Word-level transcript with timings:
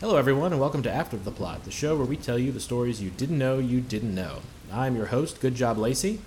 Hello, 0.00 0.16
everyone, 0.16 0.50
and 0.50 0.58
welcome 0.58 0.82
to 0.84 0.90
After 0.90 1.18
the 1.18 1.30
Plot, 1.30 1.64
the 1.64 1.70
show 1.70 1.94
where 1.94 2.06
we 2.06 2.16
tell 2.16 2.38
you 2.38 2.52
the 2.52 2.58
stories 2.58 3.02
you 3.02 3.10
didn't 3.10 3.36
know 3.36 3.58
you 3.58 3.82
didn't 3.82 4.14
know. 4.14 4.38
I'm 4.72 4.96
your 4.96 5.08
host, 5.08 5.42
Good 5.42 5.54
Job 5.54 5.76
Lacey. 5.76 6.20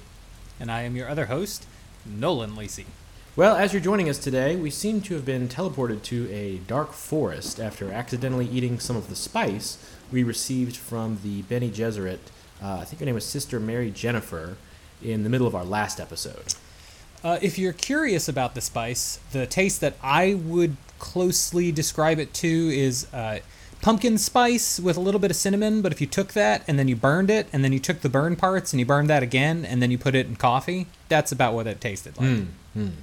And 0.60 0.72
I 0.72 0.84
am 0.84 0.96
your 0.96 1.10
other 1.10 1.26
host, 1.26 1.66
Nolan 2.06 2.56
Lacey. 2.56 2.86
Well, 3.36 3.56
as 3.56 3.74
you're 3.74 3.82
joining 3.82 4.10
us 4.10 4.20
today, 4.20 4.56
we 4.56 4.70
seem 4.70 5.02
to 5.02 5.16
have 5.16 5.26
been 5.26 5.50
teleported 5.50 6.04
to 6.04 6.32
a 6.32 6.58
dark 6.68 6.94
forest 6.94 7.60
after 7.60 7.92
accidentally 7.92 8.46
eating 8.46 8.80
some 8.80 8.96
of 8.96 9.10
the 9.10 9.16
spice 9.16 9.84
we 10.12 10.22
received 10.22 10.78
from 10.78 11.22
the 11.24 11.42
Bene 11.42 11.72
Gesserit, 11.72 12.20
uh, 12.62 12.78
I 12.82 12.86
think 12.86 13.00
her 13.00 13.08
name 13.08 13.16
was 13.16 13.26
Sister 13.26 13.60
Mary 13.60 13.90
Jennifer, 13.90 14.58
in 15.02 15.24
the 15.24 15.30
middle 15.32 15.48
of 15.48 15.56
our 15.56 15.66
last 15.66 16.00
episode. 16.00 16.54
Uh, 17.24 17.40
if 17.42 17.58
you're 17.58 17.74
curious 17.74 18.30
about 18.30 18.54
the 18.54 18.62
spice, 18.62 19.18
the 19.32 19.48
taste 19.48 19.82
that 19.82 19.96
I 20.04 20.36
would 20.36 20.78
closely 21.00 21.72
describe 21.72 22.20
it 22.20 22.36
to 22.36 22.48
is 22.48 23.12
uh, 23.12 23.40
pumpkin 23.84 24.18
spice 24.18 24.80
with 24.80 24.98
a 24.98 25.00
little 25.00 25.20
bit 25.20 25.30
of 25.30 25.38
cinnamon. 25.38 25.82
But 25.84 25.92
if 25.92 26.02
you 26.02 26.08
took 26.08 26.34
that 26.34 26.64
and 26.68 26.80
then 26.80 26.88
you 26.88 26.96
burned 26.96 27.30
it, 27.30 27.48
and 27.54 27.64
then 27.64 27.74
you 27.74 27.80
took 27.80 28.02
the 28.02 28.10
burn 28.10 28.36
parts 28.36 28.74
and 28.74 28.80
you 28.80 28.86
burned 28.86 29.10
that 29.10 29.22
again, 29.22 29.66
and 29.66 29.82
then 29.82 29.92
you 29.92 30.00
put 30.00 30.16
it 30.16 30.26
in 30.26 30.38
coffee, 30.38 30.88
that's 31.10 31.32
about 31.32 31.54
what 31.54 31.68
it 31.68 31.80
tasted 31.80 32.18
like. 32.18 32.48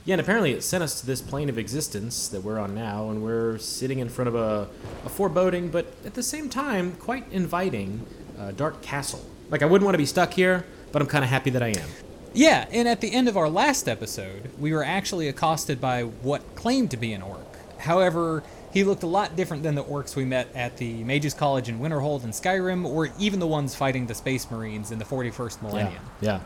Yeah, 0.05 0.15
and 0.15 0.21
apparently 0.21 0.51
it 0.51 0.65
sent 0.65 0.83
us 0.83 1.01
to 1.01 1.07
this 1.07 1.21
plane 1.21 1.49
of 1.49 1.57
existence 1.57 2.27
that 2.29 2.43
we're 2.43 2.59
on 2.59 2.75
now, 2.75 3.09
and 3.11 3.23
we're 3.23 3.59
sitting 3.59 4.01
in 4.01 4.09
front 4.09 4.27
of 4.27 4.35
a, 4.35 4.69
a 5.05 5.09
foreboding, 5.09 5.69
but 5.69 5.87
at 6.05 6.15
the 6.15 6.25
same 6.25 6.49
time, 6.49 6.93
quite 6.97 7.31
inviting 7.31 8.05
uh, 8.37 8.51
dark 8.51 8.83
castle. 8.83 9.25
Like, 9.49 9.63
I 9.63 9.67
wouldn't 9.67 9.85
want 9.85 9.95
to 9.95 9.99
be 9.99 10.07
stuck 10.07 10.33
here, 10.33 10.67
but 10.91 11.01
I'm 11.01 11.07
kind 11.07 11.23
of 11.23 11.31
happy 11.31 11.51
that 11.51 11.63
I 11.63 11.69
am. 11.69 11.89
Yeah, 12.33 12.67
and 12.73 12.89
at 12.89 13.01
the 13.01 13.13
end 13.13 13.29
of 13.29 13.37
our 13.37 13.49
last 13.49 13.89
episode, 13.89 14.51
we 14.59 14.73
were 14.73 14.83
actually 14.83 15.29
accosted 15.29 15.81
by 15.81 16.03
what 16.03 16.57
claimed 16.57 16.91
to 16.91 16.97
be 16.97 17.13
an 17.13 17.23
orc. 17.23 17.47
However, 17.79 18.43
he 18.73 18.85
looked 18.85 19.03
a 19.03 19.07
lot 19.07 19.37
different 19.37 19.63
than 19.63 19.75
the 19.75 19.85
orcs 19.85 20.15
we 20.15 20.25
met 20.25 20.55
at 20.55 20.77
the 20.77 21.03
Mages 21.05 21.35
College 21.35 21.69
in 21.69 21.81
Winterhold 21.81 22.25
and 22.25 22.33
Skyrim, 22.33 22.85
or 22.85 23.09
even 23.19 23.41
the 23.41 23.47
ones 23.47 23.75
fighting 23.75 24.07
the 24.07 24.15
Space 24.15 24.51
Marines 24.51 24.91
in 24.91 24.99
the 24.99 25.05
41st 25.05 25.63
millennium. 25.63 26.03
Yeah. 26.21 26.41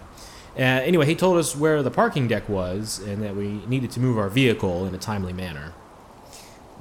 Uh, 0.57 0.63
anyway, 0.63 1.05
he 1.05 1.15
told 1.15 1.37
us 1.37 1.57
where 1.57 1.83
the 1.83 1.91
parking 1.91 2.29
deck 2.29 2.49
was 2.49 3.01
and 3.01 3.23
that 3.23 3.35
we 3.35 3.49
needed 3.67 3.91
to 3.91 4.01
move 4.01 4.19
our 4.19 4.29
vehicle 4.29 4.87
in 4.87 4.95
a 4.95 4.99
timely 4.99 5.33
manner. 5.33 5.73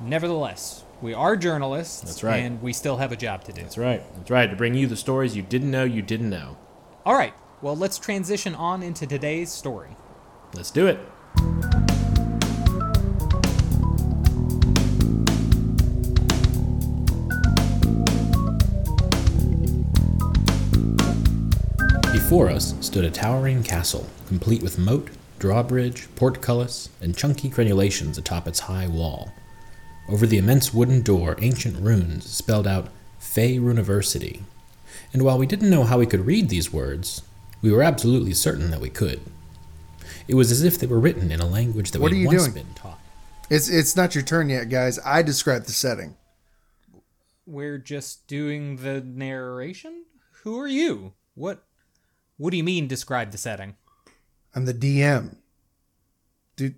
Nevertheless, 0.02 0.84
we 1.02 1.14
are 1.14 1.36
journalists. 1.36 2.02
That's 2.02 2.24
right. 2.24 2.38
And 2.38 2.62
we 2.62 2.72
still 2.72 2.98
have 2.98 3.12
a 3.12 3.16
job 3.16 3.44
to 3.46 3.52
do. 3.52 3.62
That's 3.62 3.78
right. 3.78 4.04
That's 4.16 4.30
right. 4.30 4.50
To 4.50 4.56
bring 4.56 4.76
you 4.76 4.88
the 4.88 4.96
stories 4.96 5.36
you 5.36 5.42
didn't 5.42 5.72
know 5.72 5.84
you 5.84 6.02
didn't 6.02 6.30
know. 6.30 6.58
All 7.06 7.16
right, 7.16 7.34
well, 7.62 7.76
let's 7.76 7.98
transition 7.98 8.56
on 8.56 8.82
into 8.82 9.06
today's 9.06 9.52
story. 9.52 9.98
Let's 10.54 10.72
do 10.72 10.88
it. 10.88 11.93
Before 22.34 22.50
us 22.50 22.74
stood 22.82 23.06
a 23.06 23.12
towering 23.12 23.62
castle, 23.62 24.08
complete 24.26 24.64
with 24.64 24.80
moat, 24.80 25.12
drawbridge, 25.38 26.08
portcullis, 26.16 26.90
and 27.00 27.16
chunky 27.16 27.48
crenulations 27.48 28.18
atop 28.18 28.48
its 28.48 28.62
high 28.62 28.88
wall. 28.88 29.32
Over 30.10 30.26
the 30.26 30.40
immense 30.40 30.74
wooden 30.74 31.04
door, 31.04 31.36
ancient 31.42 31.78
runes 31.78 32.28
spelled 32.28 32.66
out 32.66 32.90
Fey 33.20 33.52
University. 33.52 34.42
And 35.14 35.22
while 35.22 35.38
we 35.38 35.46
didn't 35.46 35.70
know 35.70 35.84
how 35.84 36.00
we 36.00 36.08
could 36.08 36.26
read 36.26 36.50
these 36.50 36.74
words, 36.74 37.22
we 37.62 37.72
were 37.72 37.84
absolutely 37.84 38.34
certain 38.34 38.72
that 38.72 38.82
we 38.82 38.90
could. 38.90 39.22
It 40.28 40.34
was 40.34 40.52
as 40.52 40.64
if 40.64 40.80
they 40.80 40.88
were 40.88 41.00
written 41.00 41.32
in 41.32 41.40
a 41.40 41.46
language 41.46 41.92
that 41.92 42.02
What 42.02 42.14
we'd 42.14 42.26
once 42.26 42.46
doing? 42.46 42.54
been 42.66 42.74
taught. 42.74 43.00
It's 43.52 43.70
it's 43.70 43.96
not 43.96 44.16
your 44.16 44.24
turn 44.24 44.50
yet, 44.50 44.70
guys. 44.70 44.98
I 45.06 45.22
described 45.22 45.68
the 45.68 45.72
setting. 45.72 46.16
We're 47.46 47.78
just 47.78 48.26
doing 48.26 48.78
the 48.78 49.02
narration? 49.02 50.06
Who 50.42 50.60
are 50.60 50.68
you? 50.68 51.14
What 51.36 51.64
What 52.38 52.52
do 52.52 52.58
you 52.58 52.64
mean 52.64 52.88
describe 52.88 53.32
the 53.32 53.38
setting? 53.38 53.76
I'm 54.56 54.66
the 54.66 54.74
DM. 54.74 55.38
Do 56.56 56.74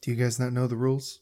Do 0.00 0.10
you 0.10 0.16
guys 0.16 0.38
not 0.38 0.52
know 0.52 0.66
the 0.66 0.76
rules? 0.76 1.20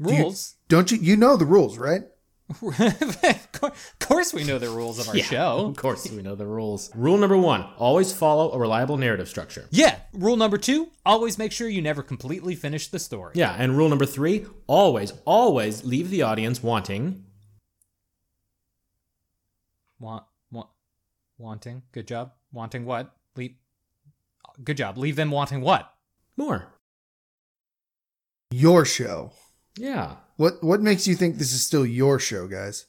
Do 0.00 0.12
you- 0.12 0.22
Rules? 0.22 0.56
don't 0.68 0.90
you? 0.90 0.98
You 0.98 1.16
know 1.16 1.36
the 1.36 1.44
rules, 1.46 1.78
right? 1.78 2.02
of 2.62 3.98
course 4.00 4.34
we 4.34 4.44
know 4.44 4.58
the 4.58 4.68
rules 4.68 4.98
of 4.98 5.08
our 5.08 5.16
show. 5.16 5.66
Of 5.68 5.76
course, 5.76 6.10
we 6.10 6.20
know 6.20 6.34
the 6.34 6.46
rules. 6.46 6.94
Rule 6.94 7.16
number 7.16 7.38
one 7.38 7.62
always 7.78 8.12
follow 8.12 8.52
a 8.52 8.58
reliable 8.58 8.98
narrative 8.98 9.28
structure. 9.28 9.66
Yeah, 9.70 9.96
rule 10.12 10.36
number 10.36 10.58
2, 10.58 10.88
always 11.06 11.38
make 11.38 11.52
sure 11.52 11.68
you 11.68 11.80
never 11.80 12.02
completely 12.02 12.54
finish 12.54 12.88
the 12.88 12.98
story. 12.98 13.32
Yeah, 13.34 13.56
and 13.58 13.78
rule 13.78 13.88
number 13.88 14.04
three 14.04 14.44
always, 14.66 15.14
always 15.24 15.84
leave 15.84 16.10
the 16.10 16.20
audience 16.22 16.62
wanting. 16.62 17.24
Want 19.98 20.24
want 20.24 20.24
wanting. 21.38 21.82
Good 21.92 22.06
job. 22.08 22.32
Wanting 22.52 22.84
what? 22.84 23.14
Leave 23.36 23.54
Good 24.62 24.76
job. 24.76 24.96
Leave 24.98 25.16
them 25.16 25.30
wanting 25.30 25.60
what? 25.62 25.92
More. 26.36 26.72
Your 28.50 28.84
show. 28.84 29.32
Yeah. 29.76 30.16
What 30.36 30.62
What 30.62 30.80
makes 30.80 31.06
you 31.06 31.14
think 31.16 31.36
this 31.36 31.52
is 31.52 31.66
still 31.66 31.84
your 31.84 32.18
show, 32.18 32.46
guys? 32.46 32.86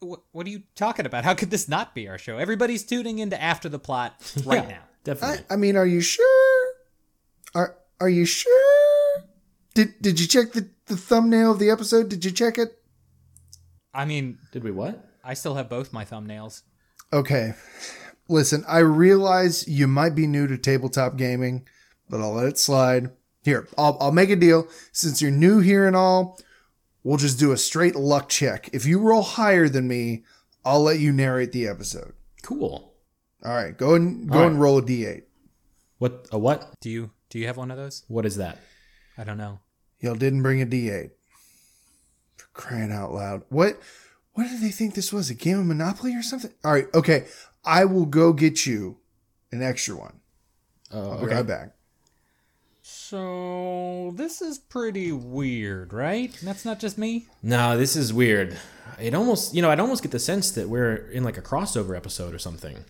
What, 0.00 0.20
what 0.32 0.46
are 0.46 0.50
you 0.50 0.62
talking 0.74 1.06
about? 1.06 1.24
How 1.24 1.32
could 1.34 1.50
this 1.50 1.68
not 1.68 1.94
be 1.94 2.08
our 2.08 2.18
show? 2.18 2.36
Everybody's 2.36 2.84
tuning 2.84 3.18
into 3.18 3.40
After 3.42 3.70
the 3.70 3.78
Plot 3.78 4.14
right 4.44 4.62
Yeah, 4.64 4.68
now. 4.68 4.82
Definitely. 5.04 5.44
I, 5.48 5.54
I 5.54 5.56
mean, 5.56 5.76
are 5.76 5.86
you 5.86 6.00
sure? 6.02 6.66
Are 7.54 7.76
Are 8.00 8.08
you 8.10 8.26
sure? 8.26 9.24
Did 9.74 9.94
Did 10.02 10.20
you 10.20 10.26
check 10.26 10.52
the 10.52 10.68
the 10.86 10.96
thumbnail 10.96 11.52
of 11.52 11.58
the 11.58 11.70
episode? 11.70 12.10
Did 12.10 12.24
you 12.24 12.30
check 12.30 12.58
it? 12.58 12.78
I 13.94 14.04
mean, 14.04 14.38
Did 14.52 14.64
we 14.64 14.70
what? 14.70 15.02
I 15.22 15.32
still 15.34 15.54
have 15.54 15.70
both 15.70 15.92
my 15.92 16.04
thumbnails. 16.04 16.62
Okay. 17.14 17.54
Listen, 18.28 18.64
I 18.66 18.78
realize 18.78 19.68
you 19.68 19.86
might 19.86 20.16
be 20.16 20.26
new 20.26 20.48
to 20.48 20.58
tabletop 20.58 21.16
gaming, 21.16 21.64
but 22.10 22.20
I'll 22.20 22.32
let 22.32 22.46
it 22.46 22.58
slide. 22.58 23.10
Here, 23.44 23.68
I'll, 23.78 23.96
I'll 24.00 24.10
make 24.10 24.30
a 24.30 24.36
deal. 24.36 24.66
Since 24.90 25.22
you're 25.22 25.30
new 25.30 25.60
here 25.60 25.86
and 25.86 25.94
all, 25.94 26.40
we'll 27.04 27.18
just 27.18 27.38
do 27.38 27.52
a 27.52 27.56
straight 27.56 27.94
luck 27.94 28.28
check. 28.28 28.68
If 28.72 28.84
you 28.84 28.98
roll 28.98 29.22
higher 29.22 29.68
than 29.68 29.86
me, 29.86 30.24
I'll 30.64 30.82
let 30.82 30.98
you 30.98 31.12
narrate 31.12 31.52
the 31.52 31.68
episode. 31.68 32.14
Cool. 32.42 32.94
All 33.44 33.54
right, 33.54 33.76
go 33.76 33.94
and 33.94 34.28
go 34.28 34.40
All 34.40 34.46
and 34.46 34.60
roll 34.60 34.78
a 34.78 34.82
d8. 34.82 35.22
What? 35.98 36.26
A 36.32 36.38
what? 36.38 36.74
Do 36.80 36.90
you 36.90 37.10
do 37.28 37.38
you 37.38 37.46
have 37.46 37.58
one 37.58 37.70
of 37.70 37.76
those? 37.76 38.04
What 38.08 38.26
is 38.26 38.36
that? 38.36 38.58
I 39.18 39.24
don't 39.24 39.38
know. 39.38 39.60
Y'all 40.00 40.14
didn't 40.14 40.42
bring 40.42 40.62
a 40.62 40.66
d8. 40.66 41.10
For 42.36 42.46
crying 42.54 42.90
out 42.90 43.12
loud. 43.12 43.42
What 43.50 43.78
what 44.34 44.48
did 44.48 44.60
they 44.60 44.70
think 44.70 44.94
this 44.94 45.12
was? 45.12 45.30
A 45.30 45.34
game 45.34 45.58
of 45.58 45.66
Monopoly 45.66 46.14
or 46.14 46.22
something? 46.22 46.52
All 46.64 46.72
right, 46.72 46.86
okay. 46.94 47.26
I 47.64 47.84
will 47.84 48.06
go 48.06 48.32
get 48.32 48.66
you 48.66 48.98
an 49.50 49.62
extra 49.62 49.96
one. 49.96 50.20
Oh, 50.92 51.12
I'll 51.12 51.20
be 51.20 51.26
right 51.26 51.46
back. 51.46 51.70
So 52.82 54.12
this 54.16 54.42
is 54.42 54.58
pretty 54.58 55.10
weird, 55.10 55.92
right? 55.92 56.36
That's 56.42 56.64
not 56.64 56.80
just 56.80 56.98
me. 56.98 57.26
No, 57.42 57.78
this 57.78 57.96
is 57.96 58.12
weird. 58.12 58.58
It 59.00 59.14
almost, 59.14 59.54
you 59.54 59.62
know, 59.62 59.70
I'd 59.70 59.80
almost 59.80 60.02
get 60.02 60.12
the 60.12 60.18
sense 60.18 60.50
that 60.50 60.68
we're 60.68 60.96
in 60.96 61.24
like 61.24 61.38
a 61.38 61.42
crossover 61.42 61.96
episode 61.96 62.34
or 62.34 62.38
something. 62.38 62.84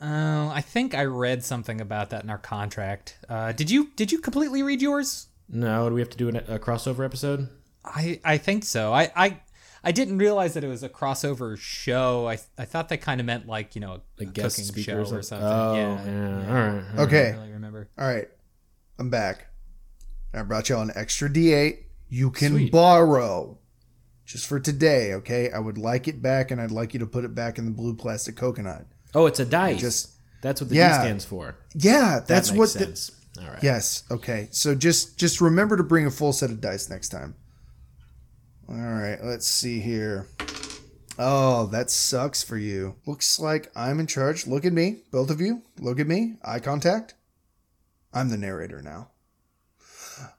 Oh, 0.00 0.48
I 0.48 0.60
think 0.60 0.94
I 0.94 1.04
read 1.04 1.44
something 1.44 1.80
about 1.80 2.10
that 2.10 2.24
in 2.24 2.30
our 2.30 2.38
contract. 2.38 3.18
Uh, 3.28 3.52
did 3.52 3.70
you 3.70 3.90
did 3.96 4.10
you 4.10 4.18
completely 4.18 4.62
read 4.62 4.80
yours? 4.80 5.26
No, 5.48 5.88
do 5.88 5.94
we 5.94 6.00
have 6.00 6.10
to 6.10 6.16
do 6.16 6.28
an, 6.28 6.36
a 6.36 6.58
crossover 6.58 7.04
episode? 7.04 7.48
I 7.84 8.20
I 8.24 8.38
think 8.38 8.64
so. 8.64 8.92
I 8.92 9.10
I 9.14 9.40
I 9.84 9.92
didn't 9.92 10.18
realize 10.18 10.54
that 10.54 10.64
it 10.64 10.68
was 10.68 10.82
a 10.82 10.88
crossover 10.88 11.56
show. 11.58 12.26
I 12.28 12.38
I 12.58 12.64
thought 12.64 12.88
that 12.88 12.98
kind 13.02 13.20
of 13.20 13.26
meant 13.26 13.46
like 13.46 13.74
you 13.74 13.80
know 13.80 13.92
a, 13.92 14.00
Like 14.18 14.28
a 14.28 14.32
guest 14.32 14.56
cooking 14.56 14.64
speakers 14.68 15.08
show 15.08 15.14
or 15.16 15.18
or- 15.18 15.22
something. 15.22 15.46
Oh, 15.46 15.74
yeah, 15.74 16.04
yeah. 16.04 16.28
All 16.28 16.34
right. 16.34 16.48
all 16.48 16.54
right. 16.54 16.84
I 16.96 17.02
Okay. 17.02 17.30
don't 17.32 17.40
really 17.40 17.52
remember. 17.52 17.88
All 17.98 18.06
right, 18.08 18.28
I'm 18.98 19.10
back. 19.10 19.46
I 20.32 20.42
brought 20.42 20.68
y'all 20.68 20.82
an 20.82 20.90
extra 20.94 21.28
D8 21.30 21.78
you 22.08 22.30
can 22.30 22.52
Sweet. 22.52 22.72
borrow 22.72 23.58
just 24.24 24.46
for 24.46 24.58
today, 24.60 25.14
okay? 25.14 25.50
I 25.50 25.58
would 25.58 25.78
like 25.78 26.06
it 26.08 26.20
back 26.22 26.50
and 26.50 26.60
I'd 26.60 26.70
like 26.70 26.92
you 26.94 27.00
to 27.00 27.06
put 27.06 27.24
it 27.24 27.34
back 27.34 27.58
in 27.58 27.64
the 27.64 27.70
blue 27.70 27.94
plastic 27.94 28.36
coconut. 28.36 28.86
Oh, 29.14 29.26
it's 29.26 29.40
a 29.40 29.44
dice. 29.44 29.80
Just- 29.80 30.10
that's 30.42 30.60
what 30.60 30.70
the 30.70 30.76
D 30.76 30.80
stands 30.80 31.24
for. 31.24 31.56
Yeah, 31.74 32.16
That 32.20 32.26
that's 32.28 32.50
makes 32.50 32.58
what 32.58 32.72
the, 32.72 32.78
sense. 32.86 33.10
All 33.40 33.48
right. 33.48 33.62
Yes, 33.62 34.04
okay. 34.10 34.48
So 34.50 34.74
just 34.74 35.18
just 35.18 35.40
remember 35.40 35.76
to 35.76 35.82
bring 35.82 36.06
a 36.06 36.10
full 36.10 36.32
set 36.32 36.50
of 36.50 36.60
dice 36.60 36.88
next 36.90 37.08
time. 37.08 37.34
All 38.68 38.76
right, 38.76 39.18
let's 39.22 39.46
see 39.46 39.80
here. 39.80 40.26
Oh, 41.18 41.66
that 41.66 41.90
sucks 41.90 42.42
for 42.42 42.56
you. 42.56 42.96
Looks 43.06 43.38
like 43.38 43.70
I'm 43.76 44.00
in 44.00 44.06
charge. 44.06 44.46
Look 44.46 44.64
at 44.64 44.72
me, 44.72 45.02
both 45.10 45.30
of 45.30 45.40
you. 45.40 45.62
Look 45.78 46.00
at 46.00 46.06
me. 46.08 46.36
Eye 46.44 46.58
contact. 46.60 47.14
I'm 48.12 48.30
the 48.30 48.36
narrator 48.36 48.82
now. 48.82 49.08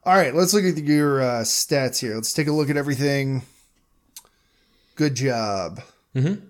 All 0.04 0.14
right, 0.16 0.34
let's 0.34 0.52
look 0.54 0.64
at 0.64 0.76
your 0.78 1.20
uh, 1.22 1.40
stats 1.42 2.00
here. 2.00 2.14
Let's 2.14 2.32
take 2.32 2.48
a 2.48 2.52
look 2.52 2.70
at 2.70 2.76
everything. 2.76 3.42
Good 4.96 5.14
job. 5.14 5.80
Mhm. 6.14 6.42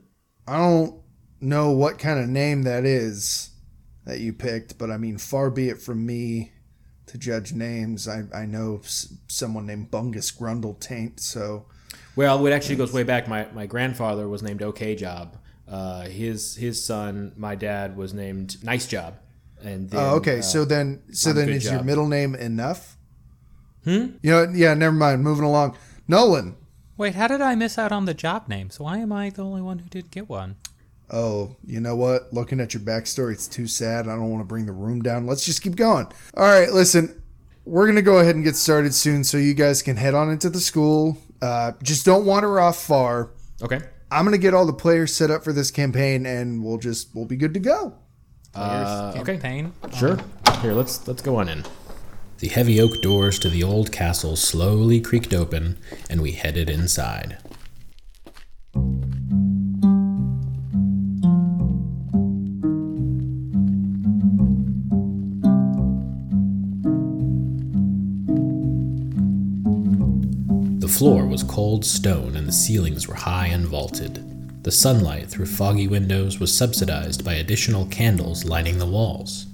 I 0.46 0.56
don't 0.56 1.00
know 1.40 1.72
what 1.72 1.98
kind 1.98 2.20
of 2.20 2.28
name 2.28 2.62
that 2.62 2.84
is 2.84 3.50
that 4.04 4.20
you 4.20 4.32
picked, 4.32 4.78
but 4.78 4.90
I 4.90 4.96
mean, 4.96 5.18
far 5.18 5.50
be 5.50 5.68
it 5.68 5.82
from 5.82 6.06
me 6.06 6.52
to 7.06 7.18
judge 7.18 7.52
names. 7.52 8.08
I, 8.08 8.24
I 8.34 8.46
know 8.46 8.80
s- 8.84 9.12
someone 9.28 9.66
named 9.66 9.90
Bungus 9.90 10.36
Grundle 10.36 10.78
Taint, 10.80 11.20
so 11.20 11.66
Well, 12.16 12.44
it 12.46 12.52
actually 12.52 12.76
goes 12.76 12.92
way 12.92 13.02
back. 13.04 13.28
My 13.28 13.46
my 13.54 13.66
grandfather 13.66 14.28
was 14.28 14.42
named 14.42 14.62
OK 14.62 14.94
Job. 14.96 15.36
Uh, 15.68 16.02
his 16.02 16.56
his 16.56 16.82
son, 16.84 17.32
my 17.36 17.54
dad, 17.54 17.96
was 17.96 18.12
named 18.14 18.62
Nice 18.64 18.86
Job. 18.86 19.14
And 19.62 19.90
then, 19.90 20.00
Oh, 20.00 20.16
okay. 20.16 20.38
uh, 20.38 20.42
so 20.42 20.64
then, 20.64 21.02
so 21.12 21.32
then, 21.32 21.46
good 21.46 21.56
is 21.56 21.64
your 21.64 21.82
middle 21.82 22.06
name 22.06 22.34
enough? 22.34 22.96
Hmm. 23.84 24.16
You 24.22 24.30
know, 24.30 24.42
yeah. 24.54 24.74
Never 24.74 24.94
mind. 24.94 25.22
Moving 25.24 25.44
along. 25.44 25.76
Nolan. 26.06 26.56
Wait, 26.96 27.14
how 27.14 27.26
did 27.28 27.40
I 27.40 27.54
miss 27.54 27.78
out 27.78 27.92
on 27.92 28.04
the 28.04 28.14
job 28.14 28.48
names? 28.48 28.78
Why 28.80 28.98
am 28.98 29.12
I 29.12 29.30
the 29.30 29.42
only 29.44 29.60
one 29.62 29.78
who 29.80 29.88
didn't 29.88 30.10
get 30.10 30.28
one? 30.28 30.56
Oh, 31.10 31.54
you 31.64 31.80
know 31.80 31.94
what? 31.94 32.32
Looking 32.32 32.60
at 32.60 32.74
your 32.74 32.82
backstory, 32.82 33.32
it's 33.32 33.46
too 33.46 33.66
sad. 33.66 34.08
I 34.08 34.16
don't 34.16 34.28
want 34.30 34.40
to 34.40 34.46
bring 34.46 34.66
the 34.66 34.72
room 34.72 35.02
down. 35.02 35.26
Let's 35.26 35.44
just 35.44 35.62
keep 35.62 35.76
going. 35.76 36.06
All 36.36 36.44
right, 36.44 36.72
listen. 36.72 37.22
We're 37.64 37.86
gonna 37.86 38.02
go 38.02 38.18
ahead 38.18 38.36
and 38.36 38.44
get 38.44 38.54
started 38.54 38.94
soon, 38.94 39.24
so 39.24 39.38
you 39.38 39.52
guys 39.54 39.82
can 39.82 39.96
head 39.96 40.14
on 40.14 40.30
into 40.30 40.48
the 40.50 40.60
school. 40.60 41.18
Uh, 41.42 41.72
just 41.82 42.04
don't 42.06 42.24
wander 42.24 42.60
off 42.60 42.80
far. 42.82 43.30
okay. 43.62 43.80
I'm 44.10 44.24
gonna 44.24 44.38
get 44.38 44.54
all 44.54 44.66
the 44.66 44.72
players 44.72 45.12
set 45.12 45.32
up 45.32 45.42
for 45.42 45.52
this 45.52 45.72
campaign, 45.72 46.26
and 46.26 46.64
we'll 46.64 46.78
just 46.78 47.14
we'll 47.14 47.24
be 47.24 47.36
good 47.36 47.54
to 47.54 47.60
go. 47.60 47.94
Uh, 48.54 49.12
okay. 49.16 49.32
Campaign. 49.32 49.72
Sure. 49.96 50.16
Here, 50.62 50.72
let's 50.74 51.06
let's 51.08 51.22
go 51.22 51.36
on 51.36 51.48
in. 51.48 51.64
The 52.38 52.48
heavy 52.48 52.80
oak 52.80 53.02
doors 53.02 53.38
to 53.40 53.48
the 53.48 53.64
old 53.64 53.90
castle 53.90 54.36
slowly 54.36 55.00
creaked 55.00 55.34
open, 55.34 55.78
and 56.08 56.20
we 56.22 56.32
headed 56.32 56.70
inside. 56.70 57.38
Floor 70.96 71.26
was 71.26 71.42
cold 71.42 71.84
stone 71.84 72.36
and 72.36 72.48
the 72.48 72.52
ceilings 72.52 73.06
were 73.06 73.14
high 73.14 73.48
and 73.48 73.66
vaulted. 73.66 74.64
The 74.64 74.72
sunlight 74.72 75.28
through 75.28 75.44
foggy 75.44 75.86
windows 75.88 76.40
was 76.40 76.56
subsidized 76.56 77.22
by 77.22 77.34
additional 77.34 77.84
candles 77.88 78.46
lining 78.46 78.78
the 78.78 78.86
walls. 78.86 79.44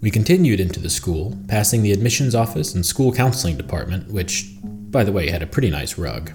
We 0.00 0.12
continued 0.12 0.60
into 0.60 0.78
the 0.78 0.90
school, 0.90 1.36
passing 1.48 1.82
the 1.82 1.90
admissions 1.90 2.36
office 2.36 2.72
and 2.72 2.86
school 2.86 3.12
counseling 3.12 3.56
department, 3.56 4.12
which, 4.12 4.52
by 4.62 5.02
the 5.02 5.10
way, 5.10 5.28
had 5.28 5.42
a 5.42 5.46
pretty 5.46 5.70
nice 5.70 5.98
rug. 5.98 6.30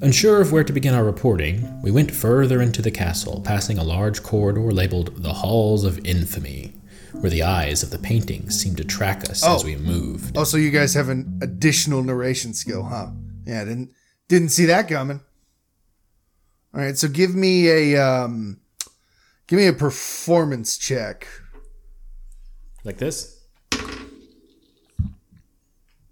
Unsure 0.00 0.40
of 0.40 0.52
where 0.52 0.62
to 0.62 0.72
begin 0.72 0.94
our 0.94 1.04
reporting, 1.04 1.82
we 1.82 1.90
went 1.90 2.12
further 2.12 2.62
into 2.62 2.80
the 2.80 2.92
castle, 2.92 3.40
passing 3.40 3.76
a 3.76 3.82
large 3.82 4.22
corridor 4.22 4.70
labeled 4.70 5.20
the 5.20 5.32
Halls 5.32 5.82
of 5.82 5.98
Infamy, 6.04 6.74
where 7.20 7.30
the 7.30 7.42
eyes 7.42 7.82
of 7.82 7.90
the 7.90 7.98
paintings 7.98 8.60
seemed 8.60 8.76
to 8.76 8.84
track 8.84 9.22
us 9.30 9.42
as 9.44 9.62
Oh. 9.62 9.64
we 9.64 9.76
moved. 9.76 10.36
Also, 10.36 10.56
you 10.56 10.70
guys 10.70 10.94
have 10.94 11.08
an 11.08 11.38
additional 11.42 12.02
narration 12.02 12.52
skill, 12.54 12.82
huh? 12.84 13.10
Yeah, 13.46 13.64
didn't 13.64 13.90
didn't 14.28 14.50
see 14.50 14.66
that 14.66 14.88
coming. 14.88 15.20
All 16.74 16.80
right, 16.80 16.96
so 16.98 17.08
give 17.08 17.34
me 17.34 17.68
a 17.68 17.96
um, 18.02 18.60
give 19.46 19.58
me 19.58 19.66
a 19.66 19.72
performance 19.72 20.76
check. 20.76 21.26
Like 22.84 22.98
this? 22.98 23.38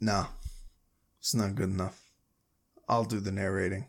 No, 0.01 0.27
it's 1.21 1.35
not 1.35 1.55
good 1.55 1.69
enough. 1.71 2.01
I'll 2.89 3.05
do 3.05 3.21
the 3.21 3.33
narrating. 3.33 3.87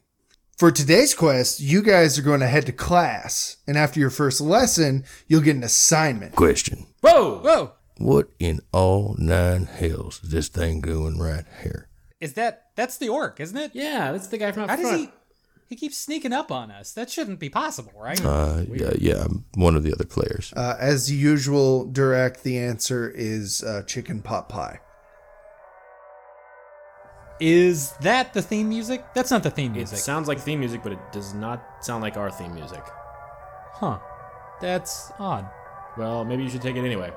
For 0.58 0.72
today's 0.72 1.16
quest, 1.16 1.60
you 1.60 1.82
guys 1.82 2.18
are 2.20 2.22
going 2.22 2.40
to 2.42 2.48
head 2.48 2.66
to 2.68 2.72
class, 2.72 3.58
and 3.68 3.78
after 3.78 4.00
your 4.00 4.12
first 4.12 4.40
lesson, 4.40 5.04
you'll 5.28 5.42
get 5.42 5.56
an 5.56 5.64
assignment. 5.64 6.36
Question. 6.36 6.86
Whoa! 7.04 7.40
Whoa! 7.40 7.72
What 7.98 8.30
in 8.40 8.62
all 8.72 9.16
nine 9.20 9.66
hells 9.66 10.22
is 10.24 10.32
this 10.32 10.48
thing 10.48 10.80
doing 10.82 11.20
right 11.20 11.46
here? 11.62 11.90
Is 12.22 12.34
that 12.34 12.68
that's 12.76 12.98
the 12.98 13.10
orc, 13.10 13.40
isn't 13.42 13.58
it? 13.58 13.72
Yeah, 13.74 14.14
that's 14.14 14.28
the 14.28 14.38
guy 14.38 14.52
from 14.54 14.64
out 14.64 14.70
How 14.70 14.76
does 14.78 14.92
he? 15.02 15.10
He 15.68 15.76
keeps 15.76 15.98
sneaking 15.98 16.34
up 16.34 16.52
on 16.52 16.72
us. 16.72 16.94
That 16.94 17.10
shouldn't 17.10 17.40
be 17.40 17.50
possible, 17.50 17.92
right? 17.96 18.24
Uh, 18.24 18.64
yeah, 18.72 18.92
yeah, 19.00 19.24
I'm 19.26 19.46
one 19.56 19.76
of 19.76 19.84
the 19.84 19.92
other 19.94 20.06
players. 20.06 20.54
Uh, 20.56 20.78
as 20.80 21.12
usual, 21.12 21.88
Durak, 21.88 22.42
the 22.44 22.58
answer 22.60 23.10
is 23.10 23.64
uh, 23.64 23.82
chicken 23.84 24.22
pot 24.22 24.48
pie. 24.50 24.80
Is 27.40 27.92
that 28.02 28.34
the 28.34 28.42
theme 28.42 28.70
music? 28.70 29.04
That's 29.14 29.32
not 29.32 29.44
the 29.44 29.50
theme 29.50 29.72
It 29.74 29.78
music. 29.78 29.98
sounds 30.00 30.28
like 30.28 30.40
theme 30.40 30.60
music, 30.60 30.82
but 30.84 30.92
it 30.94 31.00
does 31.12 31.34
not 31.34 31.84
sound 31.84 32.02
like 32.04 32.16
our 32.18 32.32
theme 32.32 32.54
music. 32.54 32.84
huh. 33.74 34.00
That's 34.62 35.12
odd. 35.20 35.50
Well, 35.96 36.26
maybe 36.26 36.44
you 36.44 36.50
should 36.50 36.62
take 36.62 36.76
it 36.76 36.84
anyway. 36.84 37.14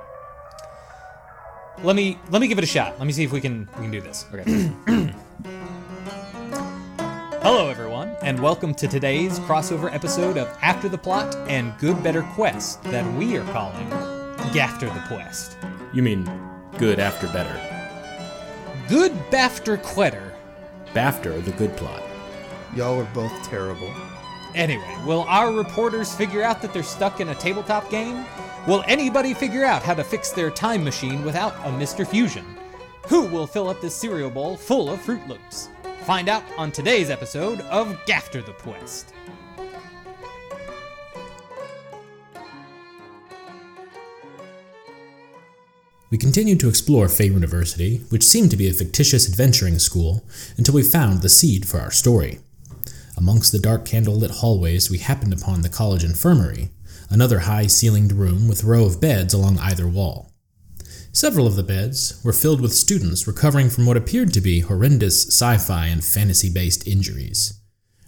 Let 1.83 1.97
me 1.97 2.19
let 2.31 2.41
me 2.41 2.49
give 2.49 2.59
it 2.59 2.65
a 2.65 2.67
shot. 2.67 2.99
Let 2.99 3.07
me 3.07 3.13
see 3.13 3.25
if 3.25 3.33
we 3.33 3.41
can 3.41 3.69
we 3.77 3.83
can 3.83 3.91
do 3.91 4.01
this. 4.03 4.27
Okay. 4.33 4.71
Hello 7.43 7.71
everyone, 7.71 8.17
and 8.23 8.39
welcome 8.41 8.75
to 8.75 8.89
today's 8.89 9.39
crossover 9.41 9.93
episode 9.95 10.37
of 10.37 10.49
After 10.61 10.89
the 10.89 10.99
Plot 10.99 11.35
and 11.49 11.73
Good 11.79 12.03
Better 12.03 12.23
Quest 12.35 12.83
that 12.85 13.11
we 13.17 13.37
are 13.37 13.45
calling 13.53 13.89
Gafter 14.53 14.93
the 14.93 15.15
Quest. 15.15 15.57
you 15.95 16.03
mean 16.03 16.29
good 16.77 16.99
after 16.99 17.29
better. 17.29 17.59
Good 18.89 19.13
Bafter 19.31 19.83
Quetter. 19.83 20.35
Bafter, 20.93 21.43
the 21.45 21.53
good 21.53 21.75
plot. 21.77 22.03
Y'all 22.75 23.01
are 23.01 23.09
both 23.15 23.33
terrible. 23.49 23.91
Anyway, 24.55 24.97
will 25.07 25.23
our 25.29 25.53
reporters 25.53 26.15
figure 26.15 26.43
out 26.43 26.61
that 26.63 26.73
they're 26.73 26.83
stuck 26.83 27.21
in 27.21 27.29
a 27.29 27.35
tabletop 27.35 27.89
game? 27.91 28.25
Will 28.67 28.83
anybody 28.89 29.33
figure 29.33 29.65
out 29.65 29.85
how 29.85 29.95
to 29.95 30.03
fix 30.03 30.33
their 30.33 30.51
time 30.51 30.83
machine 30.83 31.25
without 31.25 31.55
a 31.59 31.71
Mr. 31.71 32.05
Fusion? 32.05 32.45
Who 33.07 33.23
will 33.23 33.47
fill 33.47 33.69
up 33.69 33.81
this 33.81 33.95
cereal 33.95 34.29
bowl 34.29 34.57
full 34.57 34.91
of 34.91 34.99
Froot 34.99 35.25
Loops? 35.29 35.69
Find 36.03 36.29
out 36.29 36.43
on 36.59 36.73
today's 36.73 37.09
episode 37.09 37.61
of 37.61 37.97
Gafter 38.07 38.45
the 38.45 38.55
Quest. 38.55 39.15
We 46.11 46.19
continued 46.19 46.59
to 46.59 46.69
explore 46.69 47.09
Fay 47.09 47.27
University, 47.27 47.99
which 48.09 48.27
seemed 48.27 48.51
to 48.51 48.57
be 48.57 48.69
a 48.69 48.73
fictitious 48.73 49.29
adventuring 49.29 49.79
school, 49.79 50.25
until 50.57 50.75
we 50.75 50.83
found 50.83 51.23
the 51.23 51.29
seed 51.29 51.69
for 51.69 51.79
our 51.79 51.93
story. 51.93 52.41
Amongst 53.17 53.53
the 53.53 53.61
dark 53.61 53.85
candle-lit 53.85 54.31
hallways, 54.33 54.91
we 54.91 54.99
happened 54.99 55.33
upon 55.33 55.63
the 55.63 55.69
college 55.69 56.03
infirmary, 56.03 56.71
another 57.11 57.41
high-ceilinged 57.41 58.13
room 58.13 58.49
with 58.49 58.63
a 58.63 58.67
row 58.67 58.85
of 58.85 59.01
beds 59.01 59.33
along 59.35 59.59
either 59.59 59.87
wall. 59.89 60.33
Several 61.13 61.47
of 61.47 61.57
the 61.57 61.63
beds 61.63 62.21
were 62.25 62.33
filled 62.33 62.61
with 62.61 62.75
students 62.75 63.27
recovering 63.27 63.71
from 63.71 63.87
what 63.87 63.97
appeared 63.97 64.35
to 64.35 64.41
be 64.41 64.61
horrendous 64.61 65.27
sci-fi 65.29 65.87
and 65.87 66.05
fantasy-based 66.05 66.87
injuries. 66.87 67.61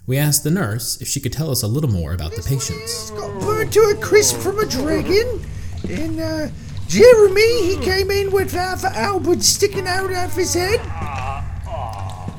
We 0.06 0.18
asked 0.18 0.44
the 0.44 0.50
nurse 0.50 1.00
if 1.00 1.08
she 1.08 1.20
could 1.20 1.32
tell 1.32 1.50
us 1.50 1.62
a 1.62 1.68
little 1.68 1.90
more 1.90 2.12
about 2.12 2.32
the 2.32 2.42
patients. 2.42 3.10
got 3.10 3.40
burned 3.40 3.72
to 3.72 3.80
a 3.80 3.94
crisp 3.94 4.36
from 4.36 4.58
a 4.58 4.66
dragon. 4.66 5.44
And 5.88 6.20
uh, 6.20 6.48
Jeremy, 6.88 7.62
he 7.62 7.76
came 7.82 8.10
in 8.10 8.30
with 8.30 8.52
half 8.52 8.84
an 8.84 8.92
halberd 8.92 9.42
sticking 9.42 9.86
out 9.86 10.10
of 10.10 10.34
his 10.34 10.54
head. 10.54 10.80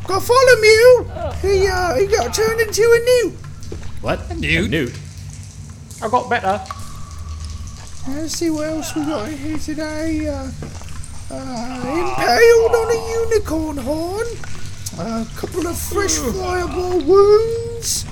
Got 0.07 0.23
follow 0.23 0.61
Mew. 0.61 1.05
He 1.41 1.67
uh, 1.67 1.95
he 1.95 2.07
got 2.07 2.33
turned 2.33 2.59
into 2.59 2.81
a 2.81 3.27
newt. 3.27 3.33
What? 4.01 4.27
A 4.31 4.33
newt? 4.33 4.71
newt. 4.71 4.99
I 6.01 6.07
got 6.09 6.29
better. 6.29 6.61
Let's 8.07 8.33
see 8.33 8.49
what 8.49 8.67
else 8.67 8.95
we 8.95 9.05
got 9.05 9.29
in 9.29 9.37
here 9.37 9.57
today. 9.57 10.27
Uh, 10.27 10.49
uh, 11.31 11.79
impaled 11.85 12.75
on 12.75 12.91
a 12.91 13.29
unicorn 13.29 13.77
horn. 13.77 14.27
A 14.97 15.27
couple 15.35 15.67
of 15.67 15.77
fresh 15.77 16.17
fireball 16.17 16.99
wounds. 17.01 18.05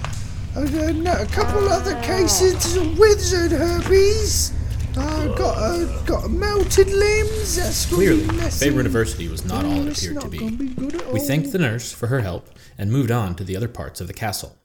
A, 0.56 0.62
a, 0.62 1.24
a 1.24 1.25
couple 1.27 1.70
other 1.70 2.00
cases 2.01 2.75
of 2.75 3.00
wizard 3.00 3.51
herpes. 3.51 4.53
Uh, 4.98 5.27
got 5.36 5.58
uh, 5.58 6.01
got 6.03 6.29
melted 6.29 6.89
limbs. 6.89 7.56
That's 7.56 7.86
Clearly, 7.86 8.27
be 8.27 8.36
messy. 8.36 8.65
Favorite 8.65 8.84
University 8.84 9.27
was 9.27 9.46
not 9.46 9.63
all 9.63 9.88
it 9.88 9.98
appeared 9.98 10.22
to 10.22 10.27
be. 10.27 10.50
be 10.50 10.98
We 11.13 11.20
thanked 11.20 11.51
the 11.51 11.60
nurse 11.60 11.91
for 11.94 12.08
her 12.08 12.22
help 12.22 12.50
and 12.77 12.91
moved 12.91 13.12
on 13.12 13.36
to 13.36 13.44
the 13.44 13.56
other 13.56 13.67
parts 13.67 14.01
of 14.01 14.08
the 14.08 14.13
castle. 14.13 14.58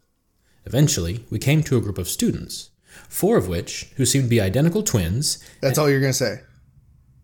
Eventually, 0.65 1.25
we 1.31 1.39
came 1.39 1.63
to 1.65 1.77
a 1.77 1.81
group 1.81 1.99
of 1.99 2.09
students, 2.09 2.71
four 3.09 3.37
of 3.37 3.49
which, 3.49 3.91
who 3.97 4.07
seem 4.07 4.23
to 4.23 4.29
be 4.29 4.41
identical 4.41 4.83
twins, 4.83 5.39
That's 5.61 5.79
all 5.79 5.91
you're 5.91 6.01
gonna 6.01 6.13
say. 6.13 6.41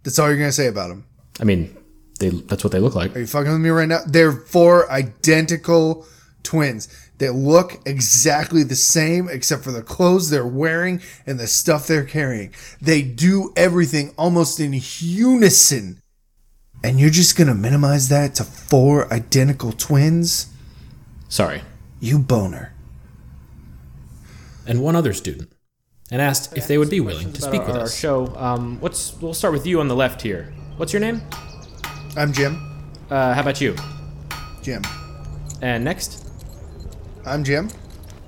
That's 0.03 0.19
all 0.19 0.29
you're 0.29 0.39
gonna 0.39 0.53
say 0.53 0.67
about 0.67 0.89
them. 0.89 1.05
I 1.41 1.45
mean, 1.45 1.77
they 2.19 2.31
that's 2.31 2.65
what 2.65 2.73
they 2.73 2.81
look 2.81 2.95
like. 2.95 3.15
Are 3.15 3.21
you 3.21 3.27
fucking 3.27 3.53
with 3.53 3.61
me 3.61 3.71
right 3.71 3.89
now? 3.89 4.01
They're 4.07 4.33
four 4.33 4.91
identical 4.91 6.07
twins. 6.43 6.89
They 7.19 7.31
look 7.31 7.81
exactly 7.85 8.63
the 8.63 8.77
same 8.77 9.29
except 9.29 9.65
for 9.65 9.73
the 9.73 9.83
clothes 9.83 10.31
they're 10.31 10.47
wearing 10.47 11.03
and 11.27 11.39
the 11.39 11.47
stuff 11.47 11.87
they're 11.87 12.05
carrying. 12.05 12.55
They 12.81 13.03
do 13.03 13.53
everything 13.57 14.15
almost 14.17 14.61
in 14.61 14.81
unison. 15.01 16.01
And 16.85 17.01
you're 17.01 17.11
just 17.11 17.37
gonna 17.37 17.55
minimize 17.55 18.09
that 18.09 18.37
to 18.37 18.45
four 18.45 19.13
identical 19.13 19.73
twins? 19.73 20.47
Sorry. 21.29 21.63
You 22.01 22.21
boner. 22.21 22.73
And 24.67 24.81
one 24.81 24.95
other 24.95 25.13
student, 25.13 25.51
and 26.11 26.23
asked 26.23 26.57
if 26.57 26.67
they 26.67 26.79
would 26.79 26.91
be 26.91 27.01
willing 27.01 27.33
to 27.33 27.43
speak 27.43 27.67
with 27.67 27.77
our, 27.77 27.83
us. 27.83 27.97
show. 27.97 28.35
Um, 28.37 28.81
what's 28.81 29.15
we'll 29.21 29.35
start 29.35 29.53
with 29.53 29.67
you 29.67 29.81
on 29.81 29.89
the 29.89 29.97
left 29.97 30.23
here. 30.23 30.53
What's 30.77 30.93
your 30.93 31.01
name? 31.01 31.21
I'm 32.17 32.33
Jim. 32.33 32.61
Uh, 33.11 33.35
how 33.35 33.41
about 33.41 33.61
you? 33.61 33.75
Jim. 34.63 34.83
And 35.61 35.85
next, 35.85 36.29
I'm 37.27 37.45
Jim. 37.45 37.69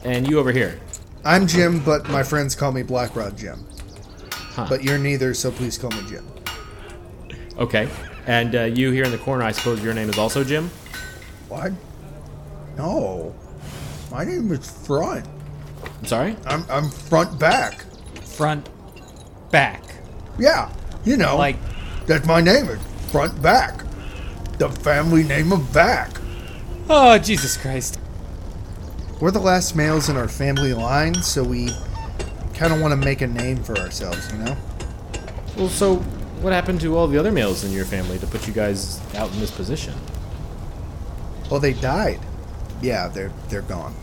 And 0.04 0.28
you 0.28 0.38
over 0.38 0.52
here. 0.52 0.80
I'm 1.24 1.46
Jim, 1.46 1.80
but 1.84 2.08
my 2.08 2.22
friends 2.22 2.54
call 2.54 2.72
me 2.72 2.82
Black 2.82 3.14
Rod 3.14 3.36
Jim. 3.36 3.66
Huh. 4.30 4.66
But 4.68 4.82
you're 4.82 4.98
neither, 4.98 5.34
so 5.34 5.50
please 5.50 5.76
call 5.76 5.90
me 5.90 6.02
Jim. 6.08 6.26
Okay. 7.58 7.88
And 8.26 8.54
uh, 8.54 8.62
you 8.64 8.90
here 8.90 9.04
in 9.04 9.10
the 9.10 9.18
corner, 9.18 9.44
I 9.44 9.52
suppose 9.52 9.82
your 9.82 9.92
name 9.92 10.08
is 10.08 10.18
also 10.18 10.42
Jim? 10.42 10.70
What? 11.48 11.72
No. 12.76 13.34
My 14.10 14.24
name 14.24 14.50
is 14.52 14.70
Front. 14.86 15.26
I'm 16.00 16.06
sorry? 16.06 16.36
I'm, 16.46 16.64
I'm 16.70 16.90
front 16.90 17.38
back. 17.38 17.84
Front, 18.24 18.68
back. 19.50 19.82
Yeah, 20.38 20.72
you 21.04 21.16
know, 21.16 21.36
Like, 21.36 21.56
that's 22.06 22.26
my 22.26 22.40
name. 22.40 22.66
Is 22.68 22.80
front 23.10 23.40
back. 23.42 23.84
The 24.58 24.68
family 24.70 25.22
name 25.22 25.52
of 25.52 25.72
back. 25.72 26.10
oh, 26.88 27.18
Jesus 27.18 27.56
Christ. 27.56 27.98
We're 29.20 29.30
the 29.30 29.40
last 29.40 29.76
males 29.76 30.08
in 30.08 30.16
our 30.16 30.28
family 30.28 30.72
line, 30.72 31.14
so 31.22 31.42
we 31.44 31.70
kind 32.54 32.72
of 32.72 32.80
want 32.80 32.92
to 32.92 32.96
make 32.96 33.20
a 33.20 33.26
name 33.26 33.62
for 33.62 33.76
ourselves, 33.78 34.30
you 34.32 34.38
know? 34.38 34.56
Well, 35.56 35.68
so 35.68 35.96
what 36.40 36.52
happened 36.54 36.80
to 36.82 36.96
all 36.96 37.06
the 37.06 37.18
other 37.18 37.30
males 37.32 37.64
in 37.64 37.72
your 37.72 37.84
family 37.84 38.18
to 38.18 38.26
put 38.26 38.46
you 38.46 38.54
guys 38.54 39.00
out 39.16 39.30
in 39.32 39.40
this 39.40 39.50
position? 39.50 39.94
Well, 41.50 41.60
they 41.60 41.74
died. 41.74 42.20
Yeah, 42.80 43.08
they're 43.08 43.32
they're 43.48 43.60
gone. 43.62 43.94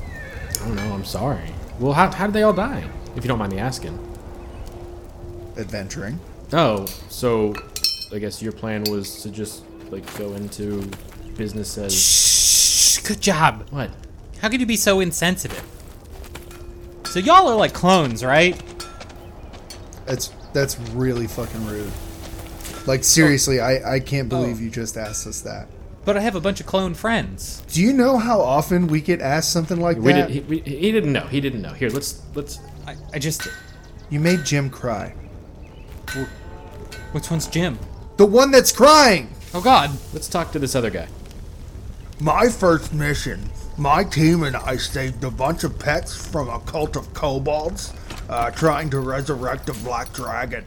Oh, 0.59 0.65
I 0.65 0.67
don't 0.67 0.75
know. 0.75 0.93
I'm 0.93 1.05
sorry. 1.05 1.49
Well, 1.79 1.93
how, 1.93 2.11
how 2.11 2.25
did 2.25 2.33
they 2.33 2.43
all 2.43 2.53
die? 2.53 2.83
If 3.15 3.23
you 3.23 3.27
don't 3.27 3.39
mind 3.39 3.53
me 3.53 3.59
asking. 3.59 3.97
Adventuring. 5.57 6.19
Oh, 6.53 6.85
so 7.09 7.53
I 8.13 8.19
guess 8.19 8.41
your 8.41 8.51
plan 8.51 8.83
was 8.89 9.21
to 9.23 9.29
just 9.29 9.63
like 9.91 10.17
go 10.17 10.33
into 10.33 10.89
business 11.35 11.77
as 11.77 11.93
Shh, 11.93 12.99
good 12.99 13.21
job. 13.21 13.67
what? 13.69 13.91
How 14.39 14.49
could 14.49 14.59
you 14.59 14.65
be 14.65 14.75
so 14.75 14.99
insensitive? 14.99 15.63
So 17.05 17.19
y'all 17.19 17.47
are 17.47 17.55
like 17.55 17.73
clones, 17.73 18.23
right? 18.23 18.61
That's 20.05 20.27
that's 20.53 20.79
really 20.91 21.27
fucking 21.27 21.65
rude. 21.65 21.91
Like 22.85 23.03
seriously, 23.03 23.59
oh. 23.59 23.65
I 23.65 23.95
I 23.95 23.99
can't 23.99 24.31
oh. 24.31 24.41
believe 24.41 24.61
you 24.61 24.69
just 24.69 24.97
asked 24.97 25.27
us 25.27 25.41
that. 25.41 25.67
But 26.07 26.15
I 26.15 26.21
have 26.21 26.35
a 26.35 26.39
bunch 26.39 26.61
of 26.61 26.65
clone 26.65 26.93
friends. 26.93 27.61
Do 27.67 27.81
you 27.81 27.91
know 27.91 28.17
how 28.17 28.39
often 28.39 28.87
we 28.87 29.01
get 29.01 29.19
asked 29.19 29.51
something 29.51 29.77
like 29.77 29.97
We 29.97 30.13
that? 30.13 30.29
did. 30.29 30.35
He, 30.35 30.39
we, 30.39 30.59
he 30.61 30.89
didn't 30.93 31.11
know. 31.11 31.27
He 31.27 31.41
didn't 31.41 31.61
know. 31.61 31.73
Here, 31.73 31.89
let's 31.89 32.21
let's. 32.33 32.61
I, 32.87 32.95
I 33.11 33.19
just. 33.19 33.45
You 34.09 34.21
made 34.21 34.45
Jim 34.45 34.69
cry. 34.69 35.13
Which 37.11 37.29
one's 37.29 37.45
Jim? 37.47 37.77
The 38.15 38.25
one 38.25 38.51
that's 38.51 38.71
crying. 38.71 39.29
Oh 39.53 39.59
God. 39.59 39.89
Let's 40.13 40.29
talk 40.29 40.53
to 40.53 40.59
this 40.59 40.75
other 40.75 40.89
guy. 40.89 41.09
My 42.21 42.47
first 42.47 42.93
mission. 42.93 43.49
My 43.77 44.05
team 44.05 44.43
and 44.43 44.55
I 44.55 44.77
saved 44.77 45.25
a 45.25 45.29
bunch 45.29 45.65
of 45.65 45.77
pets 45.77 46.15
from 46.15 46.47
a 46.47 46.61
cult 46.61 46.95
of 46.95 47.13
kobolds, 47.13 47.91
uh, 48.29 48.49
trying 48.51 48.89
to 48.91 49.01
resurrect 49.01 49.67
a 49.67 49.73
black 49.73 50.13
dragon. 50.13 50.63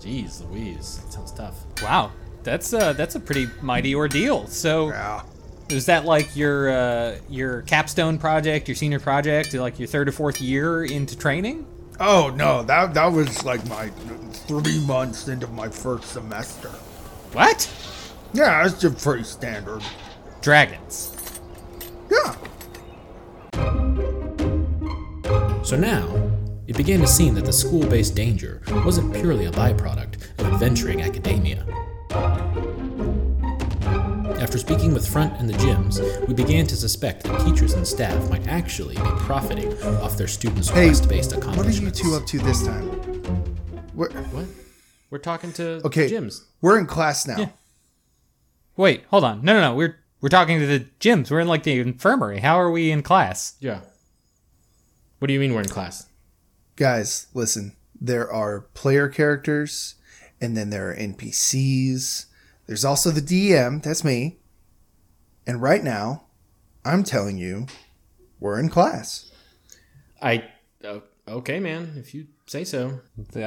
Jeez, 0.00 0.46
Louise, 0.50 0.98
that 0.98 1.14
sounds 1.14 1.32
tough. 1.32 1.64
Wow. 1.82 2.12
That's 2.44 2.72
uh 2.72 2.92
that's 2.94 3.14
a 3.14 3.20
pretty 3.20 3.48
mighty 3.60 3.94
ordeal. 3.94 4.46
So 4.48 4.88
Yeah. 4.90 5.22
is 5.68 5.86
that 5.86 6.04
like 6.04 6.34
your 6.36 6.70
uh 6.70 7.16
your 7.28 7.62
capstone 7.62 8.18
project, 8.18 8.68
your 8.68 8.74
senior 8.74 9.00
project, 9.00 9.54
like 9.54 9.78
your 9.78 9.88
third 9.88 10.08
or 10.08 10.12
fourth 10.12 10.40
year 10.40 10.84
into 10.84 11.16
training? 11.16 11.66
Oh 12.00 12.32
no, 12.34 12.62
that 12.64 12.94
that 12.94 13.06
was 13.06 13.44
like 13.44 13.64
my 13.68 13.88
three 14.48 14.84
months 14.86 15.28
into 15.28 15.46
my 15.48 15.68
first 15.68 16.04
semester. 16.04 16.68
What? 17.32 17.70
Yeah, 18.34 18.64
it's 18.66 18.80
just 18.80 18.98
pretty 19.02 19.24
standard. 19.24 19.82
Dragons. 20.40 21.14
Yeah. 22.10 22.34
So 25.62 25.76
now, 25.76 26.30
it 26.66 26.76
began 26.76 27.00
to 27.00 27.06
seem 27.06 27.34
that 27.34 27.44
the 27.44 27.52
school 27.52 27.86
based 27.86 28.14
danger 28.16 28.60
wasn't 28.84 29.14
purely 29.14 29.46
a 29.46 29.52
byproduct 29.52 30.16
of 30.40 30.46
adventuring 30.52 31.02
academia. 31.02 31.64
After 34.42 34.58
speaking 34.58 34.92
with 34.92 35.06
Front 35.08 35.38
and 35.40 35.48
the 35.48 35.56
Jims, 35.58 36.00
we 36.28 36.34
began 36.34 36.66
to 36.66 36.76
suspect 36.76 37.22
that 37.24 37.40
teachers 37.44 37.72
and 37.72 37.86
staff 37.86 38.28
might 38.28 38.46
actually 38.48 38.96
be 38.96 39.10
profiting 39.18 39.72
off 39.84 40.16
their 40.18 40.26
students' 40.28 40.68
Hey, 40.68 40.88
quest 40.88 41.08
based 41.08 41.34
what 41.36 41.66
are 41.66 41.70
you 41.70 41.90
two 41.90 42.14
up 42.14 42.26
to 42.26 42.38
this 42.38 42.66
time? 42.66 42.88
We're, 43.94 44.10
What? 44.10 44.46
We're 45.10 45.18
talking 45.18 45.52
to 45.54 45.80
okay, 45.86 46.08
Jim's. 46.08 46.44
we're 46.60 46.78
in 46.78 46.86
class 46.86 47.26
now. 47.26 47.38
Yeah. 47.38 47.48
Wait, 48.76 49.04
hold 49.08 49.24
on. 49.24 49.42
No, 49.44 49.52
no, 49.54 49.60
no. 49.60 49.74
We're 49.74 49.98
we're 50.20 50.28
talking 50.30 50.58
to 50.58 50.66
the 50.66 50.86
Jims. 51.00 51.30
We're 51.30 51.40
in 51.40 51.48
like 51.48 51.62
the 51.62 51.78
infirmary. 51.80 52.40
How 52.40 52.58
are 52.60 52.70
we 52.70 52.90
in 52.90 53.02
class? 53.02 53.54
Yeah. 53.60 53.80
What 55.18 55.28
do 55.28 55.34
you 55.34 55.40
mean 55.40 55.52
we're 55.54 55.60
in 55.60 55.68
class? 55.68 56.08
Guys, 56.76 57.26
listen. 57.34 57.76
There 58.00 58.30
are 58.32 58.62
player 58.74 59.08
characters, 59.08 59.94
and 60.42 60.56
then 60.56 60.70
there 60.70 60.90
are 60.90 60.96
NPCs. 60.96 62.26
There's 62.66 62.84
also 62.84 63.10
the 63.10 63.20
DM. 63.22 63.80
That's 63.82 64.02
me. 64.02 64.38
And 65.46 65.62
right 65.62 65.82
now, 65.82 66.24
I'm 66.84 67.04
telling 67.04 67.38
you, 67.38 67.66
we're 68.40 68.58
in 68.58 68.68
class. 68.68 69.30
I. 70.20 70.44
Uh, 70.84 70.98
okay, 71.28 71.60
man. 71.60 71.94
If 71.96 72.12
you 72.12 72.26
say 72.46 72.64
so. 72.64 73.00
Uh, 73.36 73.38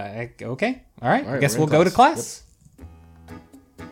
okay. 0.41 0.83
All 1.01 1.09
right. 1.09 1.23
All 1.25 1.29
I 1.29 1.33
right, 1.33 1.41
guess 1.41 1.55
we're 1.55 1.65
we'll 1.65 1.67
in 1.67 1.71
go 1.73 1.83
to 1.83 1.91
class. 1.91 2.43
class. 2.77 3.87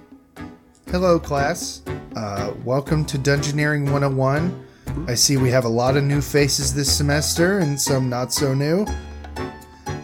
Hello, 0.87 1.19
class. 1.19 1.81
Uh, 2.15 2.53
welcome 2.63 3.03
to 3.05 3.17
Dungeoneering 3.17 3.91
101. 3.91 4.65
I 5.07 5.15
see 5.15 5.35
we 5.37 5.49
have 5.49 5.65
a 5.65 5.69
lot 5.69 5.97
of 5.97 6.03
new 6.03 6.21
faces 6.21 6.73
this 6.73 6.95
semester 6.95 7.59
and 7.59 7.79
some 7.79 8.09
not 8.09 8.31
so 8.31 8.53
new. 8.53 8.85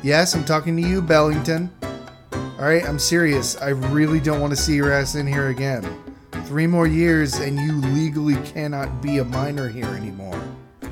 Yes, 0.04 0.34
I'm 0.34 0.44
talking 0.44 0.76
to 0.76 0.82
you, 0.82 1.02
Bellington. 1.02 1.72
Alright, 2.60 2.86
I'm 2.86 3.00
serious. 3.00 3.56
I 3.62 3.70
really 3.70 4.20
don't 4.20 4.42
want 4.42 4.52
to 4.52 4.58
see 4.58 4.76
your 4.76 4.92
ass 4.92 5.16
in 5.16 5.26
here 5.26 5.48
again. 5.48 5.88
Three 6.44 6.68
more 6.68 6.88
years 6.88 7.36
and 7.36 7.58
you 7.58 7.80
legally 7.80 8.36
cannot 8.44 9.02
be 9.02 9.20
a 9.20 9.24
minor 9.24 9.70
here 9.70 9.86
anymore. 9.86 10.44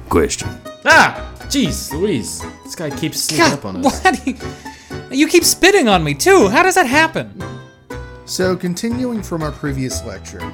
Question. 0.08 0.48
Ah! 0.86 1.36
Jeez, 1.48 1.92
Louise. 1.92 2.42
This 2.64 2.74
guy 2.74 2.90
keeps 2.90 3.20
sneaking 3.20 3.52
up 3.52 3.66
on 3.66 3.86
us. 3.86 4.02
what? 4.02 4.26
You, 4.26 4.38
you 5.12 5.28
keep 5.28 5.44
spitting 5.44 5.90
on 5.90 6.06
me 6.06 6.14
too. 6.14 6.48
How 6.48 6.64
does 6.64 6.76
that 6.76 6.88
happen? 6.88 7.44
So, 8.24 8.56
continuing 8.56 9.22
from 9.22 9.44
our 9.44 9.52
previous 9.52 10.06
lecture, 10.06 10.54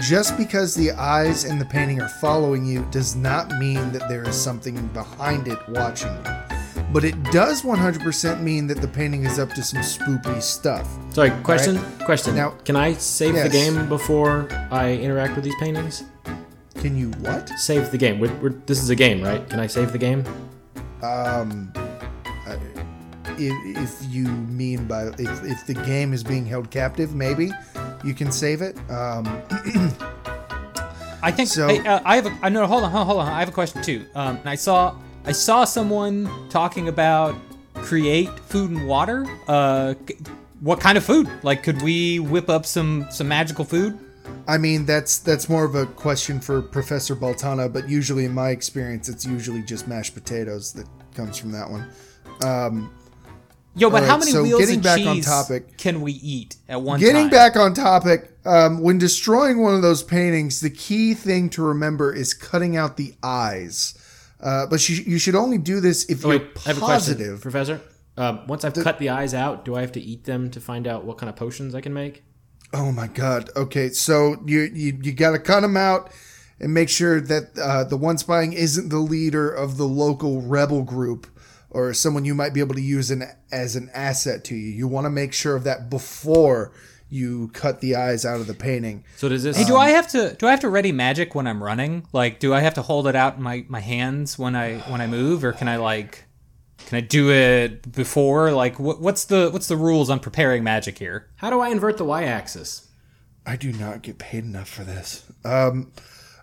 just 0.00 0.36
because 0.36 0.74
the 0.74 0.90
eyes 0.92 1.46
in 1.46 1.58
the 1.58 1.64
painting 1.64 1.98
are 2.02 2.08
following 2.20 2.66
you 2.66 2.86
does 2.90 3.16
not 3.16 3.50
mean 3.58 3.90
that 3.92 4.06
there 4.06 4.28
is 4.28 4.36
something 4.36 4.86
behind 4.88 5.48
it 5.48 5.58
watching 5.70 6.12
you. 6.12 6.51
But 6.92 7.04
it 7.04 7.20
does 7.32 7.62
100% 7.62 8.42
mean 8.42 8.66
that 8.66 8.80
the 8.82 8.88
painting 8.88 9.24
is 9.24 9.38
up 9.38 9.50
to 9.54 9.62
some 9.62 9.80
spoopy 9.80 10.42
stuff. 10.42 10.86
Sorry, 11.14 11.30
question. 11.42 11.78
Question. 12.04 12.36
Now- 12.36 12.50
can 12.64 12.76
I 12.76 12.92
save 12.94 13.34
the 13.34 13.48
game 13.48 13.88
before 13.88 14.48
I 14.70 14.92
interact 14.92 15.34
with 15.34 15.44
these 15.44 15.54
paintings? 15.58 16.04
Can 16.76 16.96
you 16.98 17.10
what? 17.20 17.48
Save 17.58 17.90
the 17.90 17.98
game. 17.98 18.18
We're, 18.18 18.34
we're, 18.40 18.50
this 18.66 18.82
is 18.82 18.90
a 18.90 18.94
game, 18.96 19.22
right? 19.22 19.48
Can 19.48 19.60
I 19.60 19.66
save 19.68 19.92
the 19.92 19.98
game? 19.98 20.24
Um, 21.02 21.72
uh, 22.46 22.56
if, 23.38 23.76
if 23.78 24.12
you 24.12 24.24
mean 24.28 24.86
by 24.86 25.04
if, 25.18 25.44
if 25.44 25.66
the 25.66 25.74
game 25.74 26.12
is 26.12 26.22
being 26.24 26.44
held 26.44 26.70
captive, 26.70 27.14
maybe 27.14 27.52
you 28.04 28.14
can 28.14 28.30
save 28.32 28.62
it. 28.62 28.76
Um, 28.90 29.26
I 31.22 31.30
think. 31.30 31.48
So- 31.48 31.68
hey, 31.68 31.86
uh, 31.86 32.00
I 32.04 32.16
have 32.16 32.26
a. 32.26 32.38
I 32.42 32.48
know. 32.48 32.66
Hold 32.66 32.84
on. 32.84 32.90
Hold 32.90 33.20
on. 33.20 33.28
I 33.28 33.38
have 33.38 33.48
a 33.48 33.52
question 33.52 33.82
too. 33.82 34.04
Um, 34.14 34.40
I 34.44 34.56
saw. 34.56 34.96
I 35.24 35.32
saw 35.32 35.64
someone 35.64 36.28
talking 36.48 36.88
about 36.88 37.36
create 37.74 38.28
food 38.40 38.70
and 38.70 38.86
water. 38.88 39.24
Uh, 39.46 39.94
what 40.60 40.80
kind 40.80 40.98
of 40.98 41.04
food? 41.04 41.28
Like, 41.42 41.62
could 41.62 41.80
we 41.82 42.18
whip 42.18 42.48
up 42.48 42.66
some 42.66 43.06
some 43.10 43.28
magical 43.28 43.64
food? 43.64 43.98
I 44.48 44.58
mean, 44.58 44.84
that's 44.84 45.18
that's 45.18 45.48
more 45.48 45.64
of 45.64 45.74
a 45.74 45.86
question 45.86 46.40
for 46.40 46.60
Professor 46.60 47.14
Baltana, 47.14 47.72
but 47.72 47.88
usually 47.88 48.24
in 48.24 48.32
my 48.32 48.50
experience, 48.50 49.08
it's 49.08 49.24
usually 49.24 49.62
just 49.62 49.86
mashed 49.86 50.14
potatoes 50.14 50.72
that 50.72 50.86
comes 51.14 51.38
from 51.38 51.52
that 51.52 51.70
one. 51.70 51.88
Um, 52.44 52.92
Yo, 53.74 53.88
but 53.88 54.02
All 54.02 54.08
how 54.08 54.14
right, 54.16 54.18
many 54.20 54.32
so 54.32 54.42
wheels 54.42 54.60
getting 54.60 54.78
of 54.78 54.82
back 54.82 55.00
on 55.06 55.16
cheese 55.16 55.24
topic- 55.24 55.78
can 55.78 56.02
we 56.02 56.12
eat 56.12 56.56
at 56.68 56.82
one 56.82 57.00
Getting 57.00 57.22
time? 57.22 57.30
back 57.30 57.56
on 57.56 57.72
topic, 57.72 58.30
um, 58.44 58.82
when 58.82 58.98
destroying 58.98 59.62
one 59.62 59.74
of 59.74 59.80
those 59.80 60.02
paintings, 60.02 60.60
the 60.60 60.68
key 60.68 61.14
thing 61.14 61.48
to 61.50 61.62
remember 61.62 62.12
is 62.12 62.34
cutting 62.34 62.76
out 62.76 62.98
the 62.98 63.14
eyes. 63.22 63.94
Uh, 64.42 64.66
but 64.66 64.88
you, 64.88 64.96
you 65.06 65.18
should 65.18 65.34
only 65.34 65.58
do 65.58 65.80
this 65.80 66.04
if 66.06 66.24
Oh, 66.24 66.30
you're 66.30 66.40
wait, 66.40 66.48
I 66.66 66.68
have 66.70 66.78
a 66.78 66.80
question, 66.80 67.14
positive. 67.14 67.40
Professor. 67.40 67.80
Um, 68.16 68.46
once 68.46 68.64
I've 68.64 68.74
cut 68.74 68.98
the 68.98 69.08
eyes 69.08 69.32
out, 69.32 69.64
do 69.64 69.74
I 69.74 69.80
have 69.80 69.92
to 69.92 70.00
eat 70.00 70.24
them 70.24 70.50
to 70.50 70.60
find 70.60 70.86
out 70.86 71.04
what 71.04 71.16
kind 71.18 71.30
of 71.30 71.36
potions 71.36 71.74
I 71.74 71.80
can 71.80 71.94
make? 71.94 72.24
Oh 72.74 72.90
my 72.92 73.06
god. 73.06 73.50
Okay, 73.56 73.90
so 73.90 74.36
you 74.44 74.60
you, 74.60 74.98
you 75.02 75.12
got 75.12 75.30
to 75.32 75.38
cut 75.38 75.60
them 75.60 75.76
out 75.76 76.10
and 76.60 76.72
make 76.74 76.88
sure 76.88 77.20
that 77.20 77.58
uh, 77.58 77.84
the 77.84 77.96
one 77.96 78.18
spying 78.18 78.52
isn't 78.52 78.88
the 78.88 78.98
leader 78.98 79.50
of 79.50 79.76
the 79.76 79.86
local 79.86 80.42
rebel 80.42 80.82
group 80.82 81.26
or 81.70 81.94
someone 81.94 82.24
you 82.24 82.34
might 82.34 82.52
be 82.52 82.60
able 82.60 82.74
to 82.74 82.82
use 82.82 83.10
an, 83.10 83.22
as 83.50 83.76
an 83.76 83.90
asset 83.94 84.44
to 84.44 84.54
you. 84.54 84.68
You 84.70 84.86
want 84.88 85.06
to 85.06 85.10
make 85.10 85.32
sure 85.32 85.56
of 85.56 85.64
that 85.64 85.88
before 85.88 86.72
you 87.12 87.48
cut 87.48 87.80
the 87.80 87.94
eyes 87.94 88.24
out 88.24 88.40
of 88.40 88.46
the 88.46 88.54
painting. 88.54 89.04
So 89.16 89.28
does 89.28 89.42
this? 89.42 89.56
Hey, 89.56 89.64
do 89.64 89.76
I 89.76 89.90
have 89.90 90.08
to 90.08 90.34
do 90.34 90.46
I 90.46 90.50
have 90.50 90.60
to 90.60 90.68
ready 90.68 90.92
magic 90.92 91.34
when 91.34 91.46
I'm 91.46 91.62
running? 91.62 92.06
Like, 92.12 92.40
do 92.40 92.54
I 92.54 92.60
have 92.60 92.74
to 92.74 92.82
hold 92.82 93.06
it 93.06 93.14
out 93.14 93.36
in 93.36 93.42
my, 93.42 93.64
my 93.68 93.80
hands 93.80 94.38
when 94.38 94.56
I 94.56 94.78
when 94.90 95.00
I 95.00 95.06
move, 95.06 95.44
or 95.44 95.52
can 95.52 95.68
I 95.68 95.76
like 95.76 96.24
can 96.86 96.96
I 96.96 97.00
do 97.00 97.30
it 97.30 97.92
before? 97.92 98.50
Like, 98.52 98.78
what, 98.78 99.00
what's 99.00 99.24
the 99.24 99.50
what's 99.50 99.68
the 99.68 99.76
rules 99.76 100.10
on 100.10 100.20
preparing 100.20 100.64
magic 100.64 100.98
here? 100.98 101.28
How 101.36 101.50
do 101.50 101.60
I 101.60 101.68
invert 101.68 101.98
the 101.98 102.04
y-axis? 102.04 102.88
I 103.44 103.56
do 103.56 103.72
not 103.72 104.02
get 104.02 104.18
paid 104.18 104.44
enough 104.44 104.68
for 104.68 104.84
this. 104.84 105.24
Um, 105.44 105.92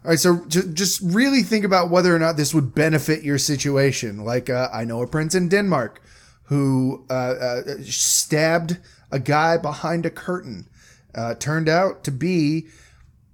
all 0.03 0.11
right, 0.11 0.19
so 0.19 0.45
ju- 0.47 0.71
just 0.73 1.01
really 1.01 1.43
think 1.43 1.65
about 1.65 1.89
whether 1.89 2.15
or 2.15 2.19
not 2.19 2.37
this 2.37 2.53
would 2.53 2.75
benefit 2.75 3.23
your 3.23 3.37
situation. 3.37 4.23
Like, 4.23 4.49
uh, 4.49 4.69
I 4.71 4.85
know 4.85 5.01
a 5.01 5.07
prince 5.07 5.33
in 5.35 5.49
Denmark 5.49 6.01
who 6.43 7.05
uh, 7.09 7.13
uh, 7.13 7.61
stabbed 7.83 8.77
a 9.11 9.19
guy 9.19 9.57
behind 9.57 10.05
a 10.05 10.09
curtain. 10.09 10.67
Uh, 11.15 11.33
turned 11.35 11.67
out 11.67 12.03
to 12.03 12.11
be 12.11 12.67